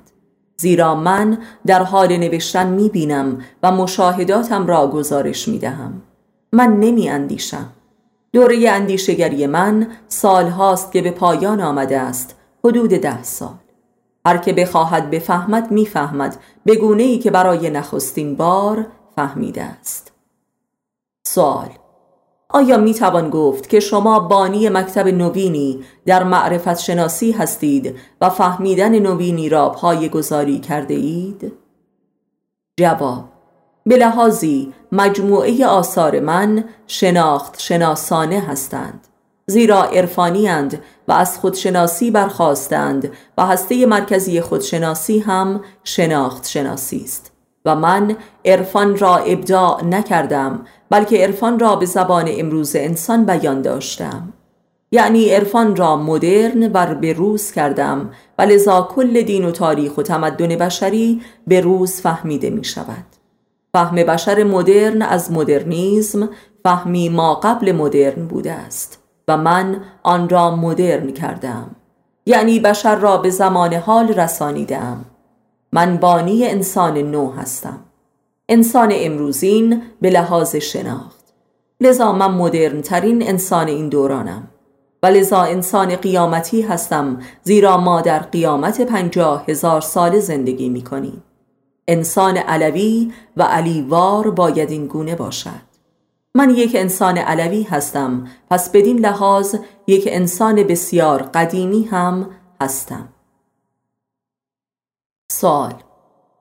زیرا 0.57 0.95
من 0.95 1.37
در 1.65 1.83
حال 1.83 2.17
نوشتن 2.17 2.67
می 2.67 2.89
بینم 2.89 3.41
و 3.63 3.71
مشاهداتم 3.71 4.67
را 4.67 4.87
گزارش 4.87 5.47
می 5.47 5.59
دهم 5.59 6.01
من 6.51 6.79
نمی 6.79 7.09
اندیشم 7.09 7.69
دوره 8.33 8.69
اندیشگری 8.69 9.47
من 9.47 9.87
سال 10.07 10.47
هاست 10.47 10.91
که 10.91 11.01
به 11.01 11.11
پایان 11.11 11.61
آمده 11.61 11.99
است 11.99 12.35
حدود 12.65 12.89
ده 12.89 13.23
سال. 13.23 13.55
هر 14.25 14.37
که 14.37 14.53
بخواهد 14.53 15.09
بفهمد 15.09 15.71
می‌فهمد. 15.71 16.37
به 16.65 16.75
گونه 16.75 17.03
ای 17.03 17.19
که 17.19 17.31
برای 17.31 17.69
نخستین 17.69 18.35
بار 18.35 18.87
فهمیده 19.15 19.63
است. 19.63 20.11
سوال 21.27 21.69
آیا 22.53 22.77
می 22.77 22.93
توان 22.93 23.29
گفت 23.29 23.69
که 23.69 23.79
شما 23.79 24.19
بانی 24.19 24.69
مکتب 24.69 25.07
نوینی 25.07 25.83
در 26.05 26.23
معرفت 26.23 26.79
شناسی 26.79 27.31
هستید 27.31 27.95
و 28.21 28.29
فهمیدن 28.29 28.99
نوینی 28.99 29.49
را 29.49 29.69
پای 29.69 30.09
گذاری 30.09 30.59
کرده 30.59 30.93
اید؟ 30.93 31.53
جواب 32.79 33.23
به 33.85 33.97
لحاظی 33.97 34.73
مجموعه 34.91 35.65
آثار 35.65 36.19
من 36.19 36.63
شناخت 36.87 37.59
شناسانه 37.59 38.39
هستند 38.39 39.07
زیرا 39.45 39.83
عرفانی 39.83 40.47
و 41.07 41.11
از 41.13 41.39
خودشناسی 41.39 42.11
برخواستند 42.11 43.11
و 43.37 43.45
هسته 43.45 43.85
مرکزی 43.85 44.41
خودشناسی 44.41 45.19
هم 45.19 45.61
شناخت 45.83 46.47
شناسی 46.47 47.01
است 47.03 47.31
و 47.65 47.75
من 47.75 48.15
عرفان 48.45 48.97
را 48.97 49.17
ابداع 49.17 49.83
نکردم 49.83 50.65
بلکه 50.91 51.17
عرفان 51.17 51.59
را 51.59 51.75
به 51.75 51.85
زبان 51.85 52.25
امروز 52.27 52.75
انسان 52.75 53.25
بیان 53.25 53.61
داشتم. 53.61 54.33
یعنی 54.91 55.29
عرفان 55.29 55.75
را 55.75 55.97
مدرن 55.97 56.71
و 56.71 56.95
به 56.95 57.13
روز 57.13 57.51
کردم 57.51 58.09
و 58.39 58.41
لذا 58.41 58.81
کل 58.81 59.21
دین 59.21 59.45
و 59.45 59.51
تاریخ 59.51 59.97
و 59.97 60.01
تمدن 60.01 60.47
بشری 60.47 61.21
به 61.47 61.61
روز 61.61 62.01
فهمیده 62.01 62.49
می 62.49 62.63
شود. 62.63 63.05
فهم 63.73 63.95
بشر 63.95 64.43
مدرن 64.43 65.01
از 65.01 65.31
مدرنیزم 65.31 66.29
فهمی 66.63 67.09
ما 67.09 67.35
قبل 67.35 67.71
مدرن 67.71 68.25
بوده 68.27 68.51
است 68.51 68.99
و 69.27 69.37
من 69.37 69.81
آن 70.03 70.29
را 70.29 70.55
مدرن 70.55 71.11
کردم. 71.11 71.75
یعنی 72.25 72.59
بشر 72.59 72.95
را 72.95 73.17
به 73.17 73.29
زمان 73.29 73.73
حال 73.73 74.07
رسانیدم. 74.07 75.05
من 75.71 75.97
بانی 75.97 76.47
انسان 76.47 76.97
نو 76.97 77.31
هستم. 77.31 77.79
انسان 78.51 78.91
امروزین 78.95 79.81
به 80.01 80.09
لحاظ 80.09 80.55
شناخت. 80.55 81.33
لذا 81.81 82.11
من 82.11 82.31
مدرن 82.31 82.81
ترین 82.81 83.27
انسان 83.27 83.67
این 83.67 83.89
دورانم. 83.89 84.47
و 85.03 85.07
لذا 85.07 85.41
انسان 85.41 85.95
قیامتی 85.95 86.61
هستم 86.61 87.19
زیرا 87.43 87.77
ما 87.77 88.01
در 88.01 88.19
قیامت 88.19 88.81
پنجاه 88.81 89.45
هزار 89.47 89.81
سال 89.81 90.19
زندگی 90.19 90.69
می 90.69 90.81
کنیم 90.81 91.23
انسان 91.87 92.37
علوی 92.37 93.11
و 93.37 93.43
علیوار 93.43 94.31
باید 94.31 94.71
این 94.71 94.87
گونه 94.87 95.15
باشد. 95.15 95.71
من 96.35 96.49
یک 96.49 96.75
انسان 96.75 97.17
علوی 97.17 97.63
هستم 97.63 98.27
پس 98.49 98.71
بدین 98.71 98.99
لحاظ 98.99 99.55
یک 99.87 100.03
انسان 100.07 100.63
بسیار 100.63 101.21
قدیمی 101.21 101.83
هم 101.83 102.29
هستم. 102.61 103.09
سوال 105.31 105.73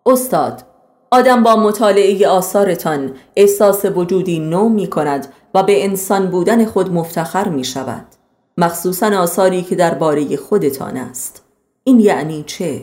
استاد 0.07 0.70
آدم 1.13 1.43
با 1.43 1.57
مطالعه 1.57 2.29
آثارتان 2.29 3.13
احساس 3.37 3.85
وجودی 3.85 4.39
نو 4.39 4.69
می 4.69 4.87
کند 4.87 5.27
و 5.55 5.63
به 5.63 5.85
انسان 5.85 6.27
بودن 6.27 6.65
خود 6.65 6.93
مفتخر 6.93 7.49
می 7.49 7.65
شود 7.65 8.07
مخصوصا 8.59 9.21
آثاری 9.21 9.63
که 9.63 9.77
درباره 9.77 10.37
خودتان 10.37 10.97
است 10.97 11.45
این 11.85 12.01
یعنی 12.01 12.45
چه؟ 12.47 12.81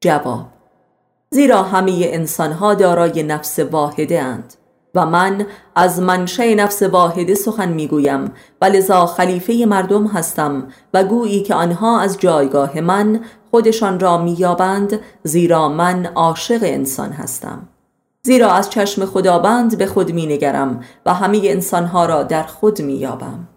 جواب 0.00 0.46
زیرا 1.30 1.62
همه 1.62 2.00
انسانها 2.02 2.74
دارای 2.74 3.22
نفس 3.22 3.58
واحده 3.58 4.22
اند 4.22 4.54
و 4.94 5.06
من 5.06 5.46
از 5.74 6.00
منشه 6.00 6.54
نفس 6.54 6.82
واحده 6.82 7.34
سخن 7.34 7.68
می‌گویم 7.68 8.32
و 8.60 8.64
لذا 8.64 9.06
خلیفه 9.06 9.64
مردم 9.68 10.06
هستم 10.06 10.68
و 10.94 11.04
گویی 11.04 11.42
که 11.42 11.54
آنها 11.54 12.00
از 12.00 12.18
جایگاه 12.18 12.80
من 12.80 13.20
خودشان 13.54 14.00
را 14.00 14.18
مییابند 14.18 15.00
زیرا 15.22 15.68
من 15.68 16.06
عاشق 16.06 16.58
انسان 16.62 17.12
هستم 17.12 17.68
زیرا 18.22 18.52
از 18.52 18.70
چشم 18.70 19.04
خداوند 19.06 19.78
به 19.78 19.86
خود 19.86 20.12
می 20.12 20.26
نگرم 20.26 20.80
و 21.06 21.14
همه 21.14 21.40
انسانها 21.44 22.06
را 22.06 22.22
در 22.22 22.42
خود 22.42 22.82
می 22.82 22.94
یابم. 22.94 23.48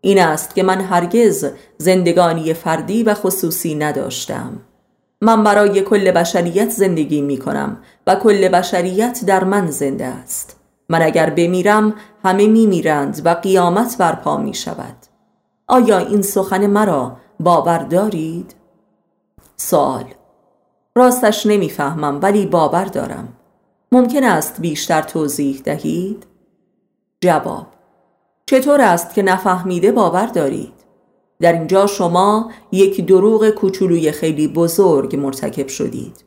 این 0.00 0.18
است 0.18 0.54
که 0.54 0.62
من 0.62 0.80
هرگز 0.80 1.46
زندگانی 1.78 2.54
فردی 2.54 3.02
و 3.02 3.14
خصوصی 3.14 3.74
نداشتم 3.74 4.60
من 5.20 5.44
برای 5.44 5.82
کل 5.82 6.10
بشریت 6.10 6.70
زندگی 6.70 7.20
می 7.20 7.38
کنم 7.38 7.76
و 8.06 8.14
کل 8.14 8.48
بشریت 8.48 9.24
در 9.26 9.44
من 9.44 9.70
زنده 9.70 10.06
است 10.06 10.56
من 10.88 11.02
اگر 11.02 11.30
بمیرم 11.30 11.94
همه 12.24 12.46
می 12.46 12.66
میرند 12.66 13.22
و 13.24 13.34
قیامت 13.34 13.96
برپا 13.98 14.36
می 14.36 14.54
شود 14.54 14.96
آیا 15.68 15.98
این 15.98 16.22
سخن 16.22 16.66
مرا 16.66 17.16
باور 17.40 17.78
دارید؟ 17.78 18.61
سوال. 19.56 20.04
راستش 20.96 21.46
نمی‌فهمم 21.46 22.18
ولی 22.22 22.46
باور 22.46 22.84
دارم. 22.84 23.28
ممکن 23.92 24.24
است 24.24 24.60
بیشتر 24.60 25.02
توضیح 25.02 25.60
دهید؟ 25.64 26.26
جواب 27.20 27.66
چطور 28.46 28.80
است 28.80 29.14
که 29.14 29.22
نفهمیده 29.22 29.92
باور 29.92 30.26
دارید؟ 30.26 30.72
در 31.40 31.52
اینجا 31.52 31.86
شما 31.86 32.50
یک 32.72 33.06
دروغ 33.06 33.50
کوچولوی 33.50 34.12
خیلی 34.12 34.48
بزرگ 34.48 35.16
مرتکب 35.16 35.68
شدید. 35.68 36.24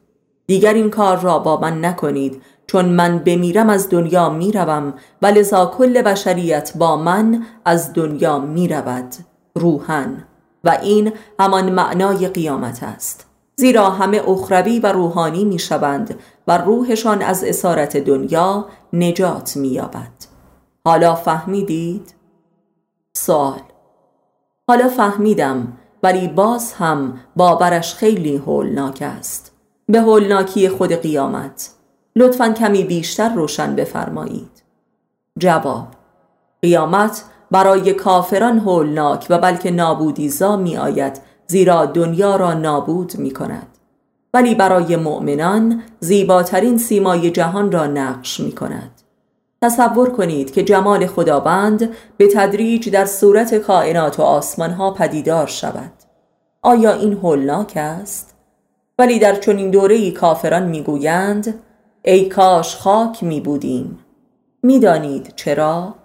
دیگر 0.47 0.73
این 0.73 0.89
کار 0.89 1.19
را 1.19 1.39
با 1.39 1.59
من 1.59 1.85
نکنید 1.85 2.41
چون 2.67 2.85
من 2.85 3.19
بمیرم 3.19 3.69
از 3.69 3.89
دنیا 3.89 4.29
می‌روم 4.29 4.93
و 5.21 5.25
لذا 5.27 5.65
کل 5.65 6.01
بشریت 6.01 6.73
با 6.77 6.95
من 6.97 7.45
از 7.65 7.93
دنیا 7.93 8.39
می‌رود. 8.39 9.13
روحن 9.55 10.23
و 10.65 10.69
این 10.81 11.13
همان 11.39 11.69
معنای 11.71 12.27
قیامت 12.27 12.83
است. 12.83 13.25
زیرا 13.55 13.89
همه 13.89 14.29
اخروی 14.29 14.79
و 14.79 14.91
روحانی 14.91 15.45
می‌شوند 15.45 16.19
و 16.47 16.57
روحشان 16.57 17.21
از 17.21 17.43
اسارت 17.43 17.97
دنیا 17.97 18.65
نجات 18.93 19.57
مییابد. 19.57 20.11
حالا 20.85 21.15
فهمیدید؟ 21.15 22.15
سوال. 23.17 23.61
حالا 24.67 24.87
فهمیدم 24.87 25.77
ولی 26.03 26.27
باز 26.27 26.73
هم 26.73 27.19
باورش 27.35 27.95
خیلی 27.95 28.37
هولناک 28.37 29.01
است. 29.01 29.51
به 29.87 30.01
هولناکی 30.01 30.69
خود 30.69 30.93
قیامت. 30.93 31.69
لطفا 32.15 32.49
کمی 32.49 32.83
بیشتر 32.83 33.33
روشن 33.33 33.75
بفرمایید. 33.75 34.63
جواب. 35.39 35.87
قیامت 36.61 37.23
برای 37.55 37.93
کافران 37.93 38.59
هولناک 38.59 39.27
و 39.29 39.37
بلکه 39.37 39.71
نابودیزا 39.71 40.57
می 40.57 40.77
آید 40.77 41.21
زیرا 41.47 41.85
دنیا 41.85 42.35
را 42.35 42.53
نابود 42.53 43.17
می 43.17 43.31
کند 43.31 43.67
ولی 44.33 44.55
برای 44.55 44.95
مؤمنان 44.95 45.83
زیباترین 45.99 46.77
سیمای 46.77 47.31
جهان 47.31 47.71
را 47.71 47.87
نقش 47.87 48.39
می 48.39 48.51
کند 48.51 49.01
تصور 49.61 50.09
کنید 50.09 50.53
که 50.53 50.63
جمال 50.63 51.07
خداوند 51.07 51.89
به 52.17 52.27
تدریج 52.27 52.89
در 52.89 53.05
صورت 53.05 53.55
کائنات 53.55 54.19
و 54.19 54.23
آسمان 54.23 54.71
ها 54.71 54.91
پدیدار 54.91 55.47
شود 55.47 55.93
آیا 56.61 56.93
این 56.93 57.13
هولناک 57.13 57.73
است؟ 57.75 58.35
ولی 58.99 59.19
در 59.19 59.35
چنین 59.35 59.71
دوره 59.71 60.11
کافران 60.11 60.63
می‌گویند 60.63 61.59
ای 62.03 62.25
کاش 62.25 62.75
خاک 62.75 63.23
می 63.23 63.41
بودیم 63.41 63.99
می‌دانید 64.63 65.33
چرا؟ 65.35 66.04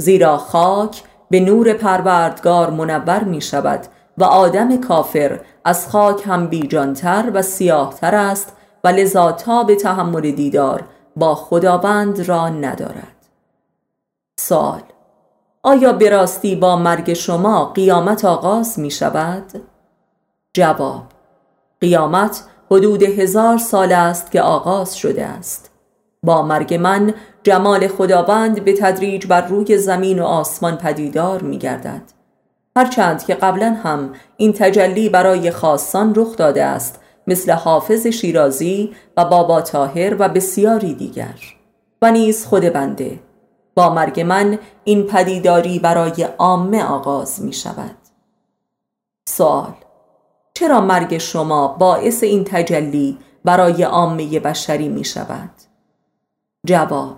زیرا 0.00 0.38
خاک 0.38 1.02
به 1.30 1.40
نور 1.40 1.72
پروردگار 1.72 2.70
منور 2.70 3.24
می 3.24 3.40
شود 3.40 3.86
و 4.18 4.24
آدم 4.24 4.80
کافر 4.80 5.40
از 5.64 5.88
خاک 5.88 6.22
هم 6.26 6.46
بیجانتر 6.46 7.30
و 7.34 7.42
سیاهتر 7.42 8.14
است 8.14 8.52
و 8.84 8.88
لذا 8.88 9.64
به 9.66 9.76
تحمل 9.76 10.30
دیدار 10.30 10.84
با 11.16 11.34
خداوند 11.34 12.28
را 12.28 12.48
ندارد 12.48 13.16
سال 14.36 14.82
آیا 15.62 15.92
براستی 15.92 16.56
با 16.56 16.76
مرگ 16.76 17.12
شما 17.12 17.64
قیامت 17.64 18.24
آغاز 18.24 18.78
می 18.78 18.90
شود؟ 18.90 19.62
جواب 20.54 21.02
قیامت 21.80 22.44
حدود 22.70 23.02
هزار 23.02 23.58
سال 23.58 23.92
است 23.92 24.30
که 24.30 24.42
آغاز 24.42 24.96
شده 24.96 25.26
است 25.26 25.70
با 26.22 26.42
مرگ 26.42 26.74
من 26.74 27.14
جمال 27.42 27.88
خداوند 27.88 28.64
به 28.64 28.72
تدریج 28.72 29.26
بر 29.26 29.46
روی 29.46 29.78
زمین 29.78 30.18
و 30.18 30.24
آسمان 30.24 30.76
پدیدار 30.76 31.42
می 31.42 31.58
گردد 31.58 32.02
هرچند 32.76 33.24
که 33.24 33.34
قبلا 33.34 33.76
هم 33.82 34.12
این 34.36 34.52
تجلی 34.52 35.08
برای 35.08 35.50
خاصان 35.50 36.12
رخ 36.16 36.36
داده 36.36 36.64
است 36.64 37.00
مثل 37.26 37.52
حافظ 37.52 38.06
شیرازی 38.06 38.94
و 39.16 39.24
بابا 39.24 39.60
تاهر 39.60 40.16
و 40.18 40.28
بسیاری 40.28 40.94
دیگر. 40.94 41.34
و 42.02 42.10
نیز 42.10 42.46
خود 42.46 42.62
بنده 42.62 43.20
با 43.74 43.94
مرگ 43.94 44.20
من 44.20 44.58
این 44.84 45.02
پدیداری 45.02 45.78
برای 45.78 46.22
عامه 46.38 46.84
آغاز 46.84 47.42
می 47.42 47.52
شود 47.52 47.96
سوال 49.28 49.74
چرا 50.54 50.80
مرگ 50.80 51.18
شما 51.18 51.68
باعث 51.68 52.22
این 52.22 52.44
تجلی 52.44 53.18
برای 53.44 53.82
عامه 53.82 54.40
بشری 54.40 54.88
می 54.88 55.04
شود؟ 55.04 55.50
جواب 56.66 57.16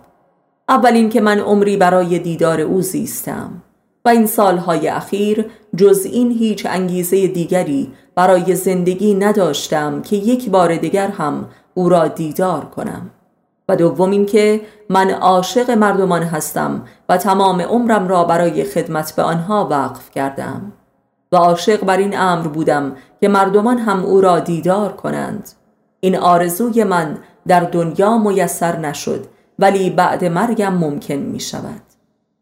اول 0.69 0.93
اینکه 0.93 1.21
من 1.21 1.39
عمری 1.39 1.77
برای 1.77 2.19
دیدار 2.19 2.61
او 2.61 2.83
زیستم 2.83 3.63
و 4.05 4.09
این 4.09 4.27
سالهای 4.27 4.89
اخیر 4.89 5.47
جز 5.77 6.07
این 6.13 6.31
هیچ 6.31 6.67
انگیزه 6.67 7.27
دیگری 7.27 7.93
برای 8.15 8.55
زندگی 8.55 9.15
نداشتم 9.15 10.03
که 10.03 10.17
یک 10.17 10.51
بار 10.51 10.77
دیگر 10.77 11.09
هم 11.09 11.49
او 11.75 11.89
را 11.89 12.09
دیدار 12.09 12.65
کنم. 12.65 13.11
و 13.69 13.77
دوم 13.77 14.11
اینکه 14.11 14.61
من 14.89 15.11
عاشق 15.11 15.71
مردمان 15.71 16.23
هستم 16.23 16.83
و 17.09 17.17
تمام 17.17 17.61
عمرم 17.61 18.09
را 18.09 18.25
برای 18.25 18.65
خدمت 18.65 19.17
به 19.17 19.23
آنها 19.23 19.69
وقف 19.71 20.11
کردم. 20.11 20.73
و 21.33 21.37
عاشق 21.37 21.85
بر 21.85 21.97
این 21.97 22.19
امر 22.19 22.47
بودم 22.49 22.97
که 23.21 23.29
مردمان 23.29 23.79
هم 23.79 24.05
او 24.05 24.21
را 24.21 24.41
دیدار 24.41 24.93
کنند. 24.93 25.49
این 26.01 26.17
آرزوی 26.17 26.85
من 26.85 27.19
در 27.49 27.61
دنیا 27.61 28.19
میسر 28.19 28.77
نشد 28.77 29.27
ولی 29.59 29.91
بعد 29.91 30.25
مرگم 30.25 30.75
ممکن 30.75 31.15
می 31.15 31.41
شود 31.41 31.83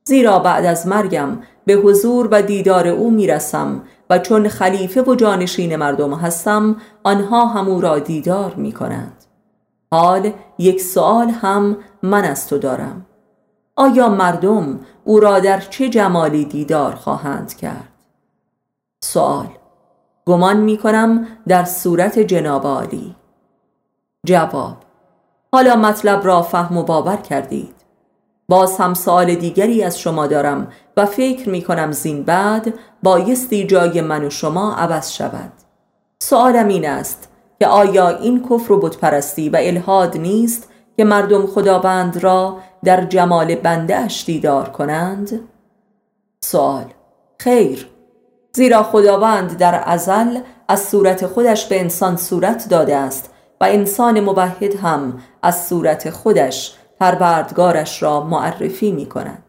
زیرا 0.04 0.38
بعد 0.38 0.64
از 0.64 0.86
مرگم 0.86 1.38
به 1.66 1.72
حضور 1.74 2.28
و 2.30 2.42
دیدار 2.42 2.88
او 2.88 3.10
می‌رسم 3.10 3.82
و 4.10 4.18
چون 4.18 4.48
خلیفه 4.48 5.02
و 5.02 5.14
جانشین 5.14 5.76
مردم 5.76 6.14
هستم 6.14 6.76
آنها 7.04 7.46
هم 7.46 7.68
او 7.68 7.80
را 7.80 7.98
دیدار 7.98 8.54
می 8.54 8.72
کنند 8.72 9.24
حال 9.92 10.32
یک 10.58 10.80
سوال 10.80 11.28
هم 11.28 11.76
من 12.02 12.24
از 12.24 12.48
تو 12.48 12.58
دارم. 12.58 13.06
آیا 13.76 14.08
مردم 14.08 14.80
او 15.04 15.20
را 15.20 15.40
در 15.40 15.60
چه 15.60 15.88
جمالی 15.88 16.44
دیدار 16.44 16.94
خواهند 16.94 17.54
کرد؟ 17.54 17.92
سوال 19.04 19.48
گمان 20.26 20.56
می 20.56 20.78
کنم 20.78 21.26
در 21.48 21.64
صورت 21.64 22.18
جناب 22.18 22.66
عالی. 22.66 23.16
جواب 24.26 24.76
حالا 25.52 25.76
مطلب 25.76 26.26
را 26.26 26.42
فهم 26.42 26.76
و 26.76 26.82
باور 26.82 27.16
کردید. 27.16 27.74
باز 28.48 28.78
هم 28.78 28.94
سوال 28.94 29.34
دیگری 29.34 29.82
از 29.82 29.98
شما 29.98 30.26
دارم 30.26 30.68
و 30.96 31.06
فکر 31.06 31.48
می 31.48 31.62
کنم 31.62 31.92
زین 31.92 32.22
بعد 32.22 32.74
بایستی 33.02 33.66
جای 33.66 34.00
من 34.00 34.24
و 34.24 34.30
شما 34.30 34.74
عوض 34.74 35.10
شود. 35.10 35.52
سوالم 36.22 36.68
این 36.68 36.88
است 36.88 37.28
که 37.58 37.66
آیا 37.66 38.08
این 38.08 38.48
کفر 38.50 38.72
و 38.72 38.80
بتپرستی 38.80 39.48
و 39.48 39.56
الهاد 39.60 40.16
نیست 40.16 40.68
که 40.96 41.04
مردم 41.04 41.46
خداوند 41.46 42.24
را 42.24 42.56
در 42.84 43.04
جمال 43.04 43.54
بنده 43.54 43.96
اش 43.96 44.24
دیدار 44.24 44.68
کنند؟ 44.68 45.40
سوال 46.40 46.84
خیر. 47.38 47.88
زیرا 48.52 48.82
خداوند 48.82 49.58
در 49.58 49.82
ازل 49.86 50.38
از 50.68 50.82
صورت 50.82 51.26
خودش 51.26 51.66
به 51.66 51.80
انسان 51.80 52.16
صورت 52.16 52.68
داده 52.68 52.96
است 52.96 53.30
و 53.60 53.64
انسان 53.64 54.20
موحد 54.20 54.74
هم 54.74 55.20
از 55.42 55.66
صورت 55.66 56.10
خودش 56.10 56.74
پروردگارش 57.00 58.02
را 58.02 58.20
معرفی 58.20 58.92
می 58.92 59.06
کند 59.06 59.42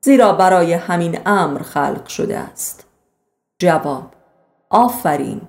زیرا 0.00 0.32
برای 0.32 0.72
همین 0.72 1.18
امر 1.26 1.62
خلق 1.62 2.06
شده 2.06 2.38
است. 2.38 2.86
جواب 3.58 4.04
آفرین! 4.70 5.40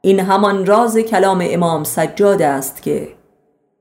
این 0.00 0.20
همان 0.20 0.66
راز 0.66 0.98
کلام 0.98 1.44
امام 1.50 1.84
سجاد 1.84 2.42
است 2.42 2.82
که 2.82 3.08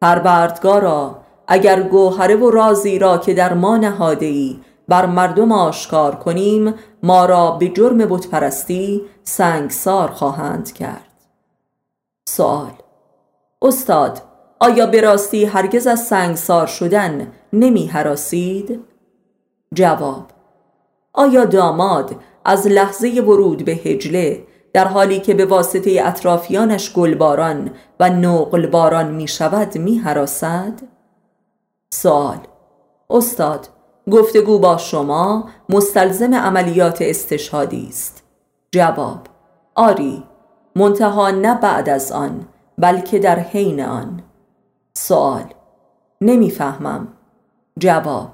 پروردگارا 0.02 1.22
اگر 1.48 1.84
گوهره 1.84 2.36
و 2.36 2.52
رازی 2.52 3.00
را 3.00 3.18
که 3.18 3.34
در 3.34 3.54
ما 3.54 3.78
نهاده 3.78 4.26
ای 4.26 4.60
بر 4.88 5.06
مردم 5.06 5.52
آشکار 5.52 6.16
کنیم 6.16 6.74
ما 7.04 7.26
را 7.26 7.52
به 7.52 7.70
جرم 7.70 7.98
بتپرستی 7.98 9.02
سنگسار 9.24 10.12
خواهند 10.12 10.74
کرد. 10.74 11.08
سوال 12.26 12.81
استاد 13.62 14.22
آیا 14.60 14.86
به 14.86 15.02
راستی 15.02 15.46
هرگز 15.46 15.88
از 15.88 16.00
سنگسار 16.00 16.68
شدن 16.68 17.32
نمی 17.54 17.88
حراسید؟ 17.88 18.80
جواب 19.74 20.26
آیا 21.14 21.46
داماد 21.46 22.16
از 22.46 22.68
لحظه 22.68 23.22
ورود 23.22 23.66
به 23.66 23.72
هجله 23.72 24.44
در 24.74 24.88
حالی 24.88 25.20
که 25.20 25.34
به 25.34 25.46
واسطه 25.46 26.02
اطرافیانش 26.04 26.94
گلباران 26.94 27.72
و 28.00 28.10
نقلباران 28.10 29.12
می 29.12 29.28
شود 29.28 29.78
می 29.78 29.98
حراسد؟ 29.98 30.74
سوال 31.90 32.40
استاد 33.10 33.68
گفتگو 34.12 34.60
با 34.60 34.78
شما 34.78 35.50
مستلزم 35.70 36.34
عملیات 36.34 37.02
استشهادی 37.02 37.88
است 37.90 38.24
جواب 38.72 39.20
آری 39.76 40.24
منتها 40.76 41.32
نه 41.32 41.56
بعد 41.56 41.90
از 41.90 42.12
آن 42.12 42.48
بلکه 42.78 43.20
در 43.20 43.40
حین 43.40 43.82
آن. 43.82 44.24
سوال 44.94 45.54
نمی‌فهمم. 46.22 47.08
جواب 47.80 48.30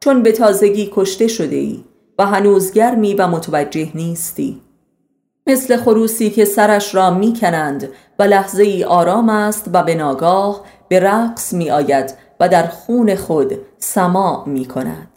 چون 0.00 0.22
به 0.22 0.32
تازگی 0.32 0.90
کشته 0.92 1.28
شده 1.28 1.56
ای 1.56 1.84
و 2.18 2.26
هنوز 2.26 2.72
گرمی 2.72 3.14
و 3.14 3.26
متوجه 3.26 3.90
نیستی. 3.94 4.62
مثل 5.46 5.76
خروسی 5.76 6.30
که 6.30 6.44
سرش 6.44 6.94
را 6.94 7.10
می 7.10 7.34
کنند 7.40 7.88
و 8.18 8.22
لحظه 8.22 8.62
ای 8.62 8.84
آرام 8.84 9.28
است 9.28 9.70
و 9.72 9.82
به 9.82 9.94
ناگاه 9.94 10.64
به 10.88 11.00
رقص 11.00 11.52
می 11.52 11.70
آید 11.70 12.14
و 12.40 12.48
در 12.48 12.66
خون 12.66 13.14
خود 13.14 13.58
سما 13.78 14.44
می 14.46 14.64
کند 14.64 15.11